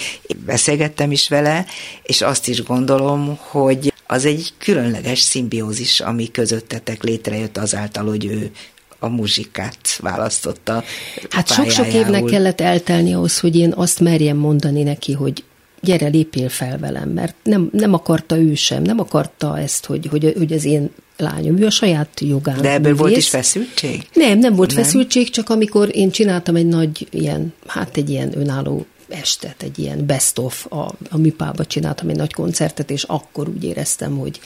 [0.46, 1.66] beszélgettem is vele,
[2.04, 8.52] és azt is gondolom, hogy az egy különleges szimbiózis, ami közöttetek létrejött azáltal, hogy ő
[9.04, 10.84] a muzsikát választotta.
[11.30, 15.44] Hát sok-sok évnek kellett eltelni ahhoz, hogy én azt merjem mondani neki, hogy
[15.82, 20.34] gyere, lépjél fel velem, mert nem, nem akarta ő sem, nem akarta ezt, hogy, hogy,
[20.38, 22.62] hogy az én lányom, ő a saját jogán.
[22.62, 23.00] De ebből művész.
[23.00, 24.08] volt is feszültség?
[24.14, 24.84] Nem, nem volt nem.
[24.84, 30.06] feszültség, csak amikor én csináltam egy nagy ilyen, hát egy ilyen önálló estet, egy ilyen
[30.06, 34.40] best of, a, a műpába csináltam egy nagy koncertet, és akkor úgy éreztem, hogy,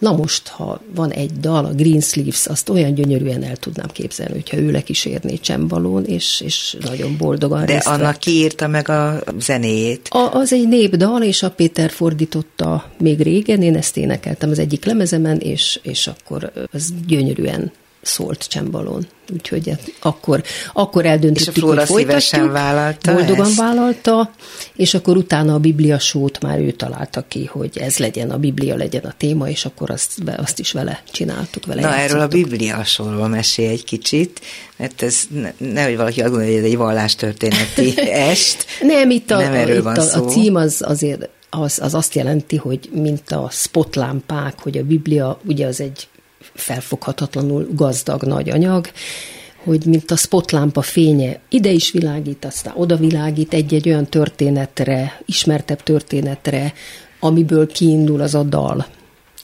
[0.00, 4.32] Na most, ha van egy dal, a Green Sleeves, azt olyan gyönyörűen el tudnám képzelni,
[4.32, 10.08] hogyha ő lekísérné csembalón, és, és nagyon boldogan De annak kiírta meg a zenéjét?
[10.10, 14.84] A, az egy népdal, és a Péter fordította még régen, én ezt énekeltem az egyik
[14.84, 17.72] lemezemen, és, és akkor az gyönyörűen
[18.02, 19.06] szólt csembalón.
[19.32, 20.42] Úgyhogy hát akkor,
[20.72, 22.52] akkor eldöntöttük, és a hogy folytatjuk.
[22.52, 23.56] vállalta Boldogan ezt?
[23.56, 24.30] vállalta,
[24.76, 28.76] és akkor utána a Biblia sót már ő találta ki, hogy ez legyen, a Biblia
[28.76, 31.66] legyen a téma, és akkor azt, azt is vele csináltuk.
[31.66, 32.10] Vele Na játszottuk.
[32.10, 34.40] erről a Biblia sorról mesélj egy kicsit,
[34.76, 38.64] mert ez ne, nehogy valaki azt gondolja, hogy ez egy vallástörténeti est.
[38.80, 40.24] Nem, itt a, nem erről itt van a, szó.
[40.24, 45.40] a cím az azért az, az azt jelenti, hogy mint a spotlámpák, hogy a Biblia
[45.44, 46.08] ugye az egy
[46.54, 48.90] felfoghatatlanul gazdag nagy anyag,
[49.64, 55.82] hogy mint a spotlámpa fénye ide is világít, aztán oda világít egy-egy olyan történetre, ismertebb
[55.82, 56.72] történetre,
[57.20, 58.86] amiből kiindul az a dal.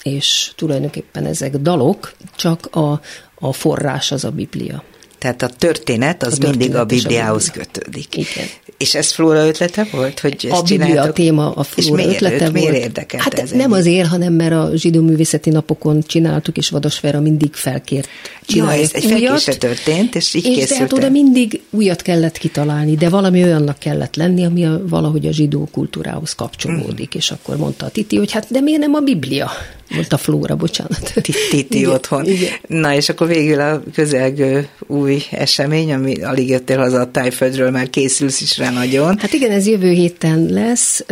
[0.02, 3.00] És tulajdonképpen ezek dalok, csak a,
[3.34, 4.82] a forrás az a Biblia.
[5.18, 7.66] Tehát a történet az a történet mindig a Bibliához a Biblia.
[7.72, 8.16] kötődik.
[8.16, 8.46] Igen.
[8.76, 12.52] És ez Flóra ötlete volt, hogy ezt A Biblia téma a Flóra és ötlete miért,
[12.52, 12.70] volt.
[12.70, 13.80] Miért érdekelt hát ez nem ennyi?
[13.80, 18.08] azért, hanem mert a zsidó művészeti napokon csináltuk, és Vadasfera mindig felkért
[18.48, 20.92] Ja, ez egy felkése történt, és így és készült.
[20.92, 25.68] oda mindig újat kellett kitalálni, de valami olyannak kellett lenni, ami a, valahogy a zsidó
[25.72, 27.18] kultúrához kapcsolódik, mm.
[27.18, 29.50] és akkor mondta a Titi, hogy hát de miért nem a Biblia?
[29.90, 31.12] Mondta Flóra, bocsánat.
[31.50, 32.26] Titi igen, otthon.
[32.26, 32.52] Igen.
[32.66, 37.90] Na, és akkor végül a közelgő új esemény, ami alig jöttél haza a tájföldről, már
[37.90, 39.18] készülsz is rá nagyon.
[39.18, 41.04] Hát igen, ez jövő héten lesz,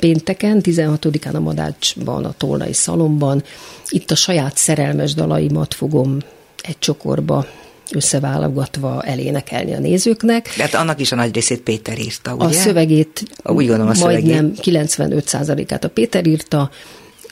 [0.00, 3.42] pénteken, 16-án a Madácsban, a Tolnai Szalomban.
[3.88, 6.18] Itt a saját szerelmes dalaimat fogom
[6.62, 7.46] egy csokorba
[7.92, 10.52] összeválogatva elénekelni a nézőknek.
[10.56, 12.44] Tehát annak is a nagy részét Péter írta, ugye?
[12.44, 16.70] A szövegét, Úgy gondolom, a majdnem 95%-át a Péter írta,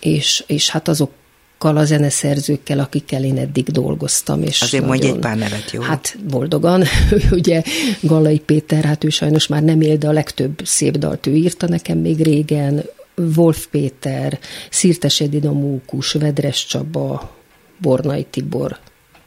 [0.01, 1.11] és, és hát azok
[1.59, 4.43] azokkal a zeneszerzőkkel, akikkel én eddig dolgoztam.
[4.43, 5.83] És Azért nagyon, mondj egy pár nevet, jó?
[5.83, 6.85] Hát boldogan.
[7.31, 7.63] Ugye
[8.01, 11.69] Gallai Péter, hát ő sajnos már nem él, de a legtöbb szép dalt ő írta
[11.69, 12.85] nekem még régen.
[13.37, 14.39] Wolf Péter,
[14.71, 17.37] Szirtes Edina Mókus, Vedres Csaba,
[17.81, 18.79] Bornai Tibor,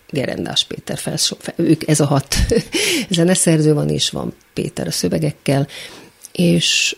[0.10, 2.36] Gerendás Péter felso, ők ez a hat
[3.10, 5.68] zeneszerző van, és van Péter a szövegekkel,
[6.32, 6.96] és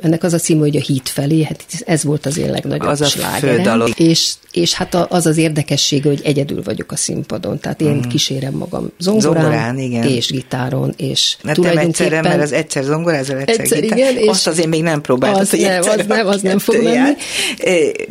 [0.00, 3.00] ennek az a cím, hogy a híd felé, hát ez volt az én legnagyobb az
[3.00, 3.84] a slágerem.
[3.96, 8.00] És, és hát az az érdekessége, hogy egyedül vagyok a színpadon, tehát én mm.
[8.00, 10.02] kísérem magam zongorán, zongorán igen.
[10.02, 11.88] és gitáron, és Na tulajdonképpen...
[11.88, 13.98] egyszerre, mert az egyszer zongorázol, egyszer, egyszer gitár.
[13.98, 16.82] igen, és Azt azért még nem próbáltad, az hogy nem, az nem, az nem fog
[16.82, 17.12] menni.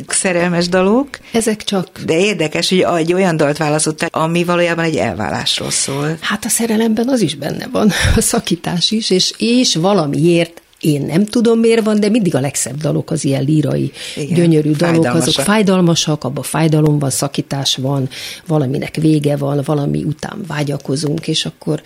[0.08, 1.08] Szerelmes dalok.
[1.32, 2.00] Ezek csak...
[2.06, 6.16] De érdekes, hogy egy olyan dalt választottál, ami valójában egy elválásról szól.
[6.20, 11.24] Hát a szerelemben az is benne van, a szakítás is, és, és valamiért én nem
[11.24, 15.44] tudom, miért van, de mindig a legszebb dalok az ilyen lírai, Igen, gyönyörű dalok, azok
[15.44, 18.08] fájdalmasak, abban fájdalom van, szakítás van,
[18.46, 21.82] valaminek vége van, valami után vágyakozunk, és akkor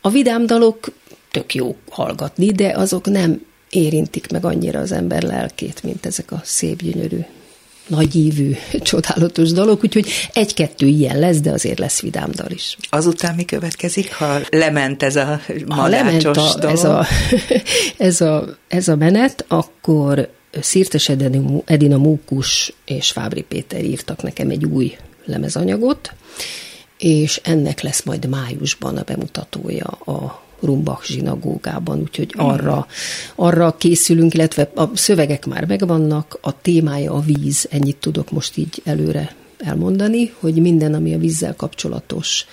[0.00, 0.92] a vidám dalok
[1.30, 6.40] tök jó hallgatni, de azok nem érintik meg annyira az ember lelkét, mint ezek a
[6.44, 7.20] szép, gyönyörű
[7.86, 12.76] nagyívű, csodálatos dalok, úgyhogy egy-kettő ilyen lesz, de azért lesz vidám dal is.
[12.90, 16.68] Azután mi következik, ha lement ez a ha lement a?
[16.68, 17.06] Ez a,
[17.96, 20.28] ez, a, ez a menet, akkor
[20.60, 21.10] Szirtes
[21.64, 26.12] Edina Mókus és Fábri Péter írtak nekem egy új lemezanyagot,
[26.98, 32.86] és ennek lesz majd májusban a bemutatója a Rumbach zsinagógában, úgyhogy arra,
[33.34, 38.82] arra készülünk, illetve a szövegek már megvannak, a témája a víz, ennyit tudok most így
[38.84, 42.46] előre elmondani, hogy minden, ami a vízzel kapcsolatos.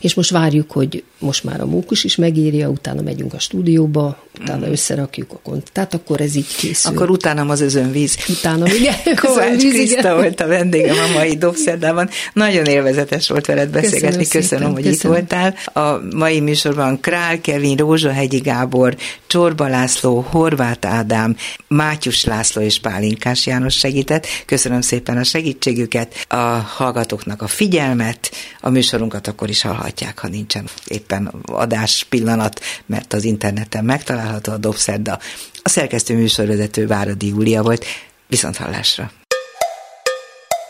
[0.00, 4.66] És most várjuk, hogy most már a mókus is megírja, utána megyünk a stúdióba, utána
[4.66, 4.70] mm.
[4.70, 5.70] összerakjuk a kont.
[5.72, 6.92] Tehát akkor ez így készül.
[6.92, 8.16] Akkor utána az özönvíz.
[8.28, 8.94] Utána, igen.
[9.22, 12.08] Kovács Kriszta volt a vendégem a mai Dobszerdában.
[12.32, 15.16] Nagyon élvezetes volt veled beszélgetni, köszönöm, köszönöm hogy köszönöm.
[15.16, 15.54] itt voltál.
[15.84, 18.96] A mai műsorban Král Kevin, Rózsahegyi Gábor,
[19.26, 21.36] Csorba László, Horváth Ádám,
[21.68, 24.26] Mátyus László és Pálinkás János segített.
[24.46, 26.36] Köszönöm szépen a segítségüket, a
[26.76, 30.68] hallgatóknak a figyelmet, a műsorunkat akkor is hallhatják, ha nincsen
[31.06, 35.18] éppen adás pillanat, mert az interneten megtalálható a Dobszerda.
[35.62, 37.84] A szerkesztő műsorvezető Váradi Júlia volt.
[38.26, 39.10] Viszont hallásra!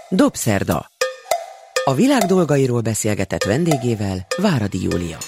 [0.09, 0.91] Dobszerda.
[1.84, 5.18] A világ dolgairól beszélgetett vendégével Váradi Júlia.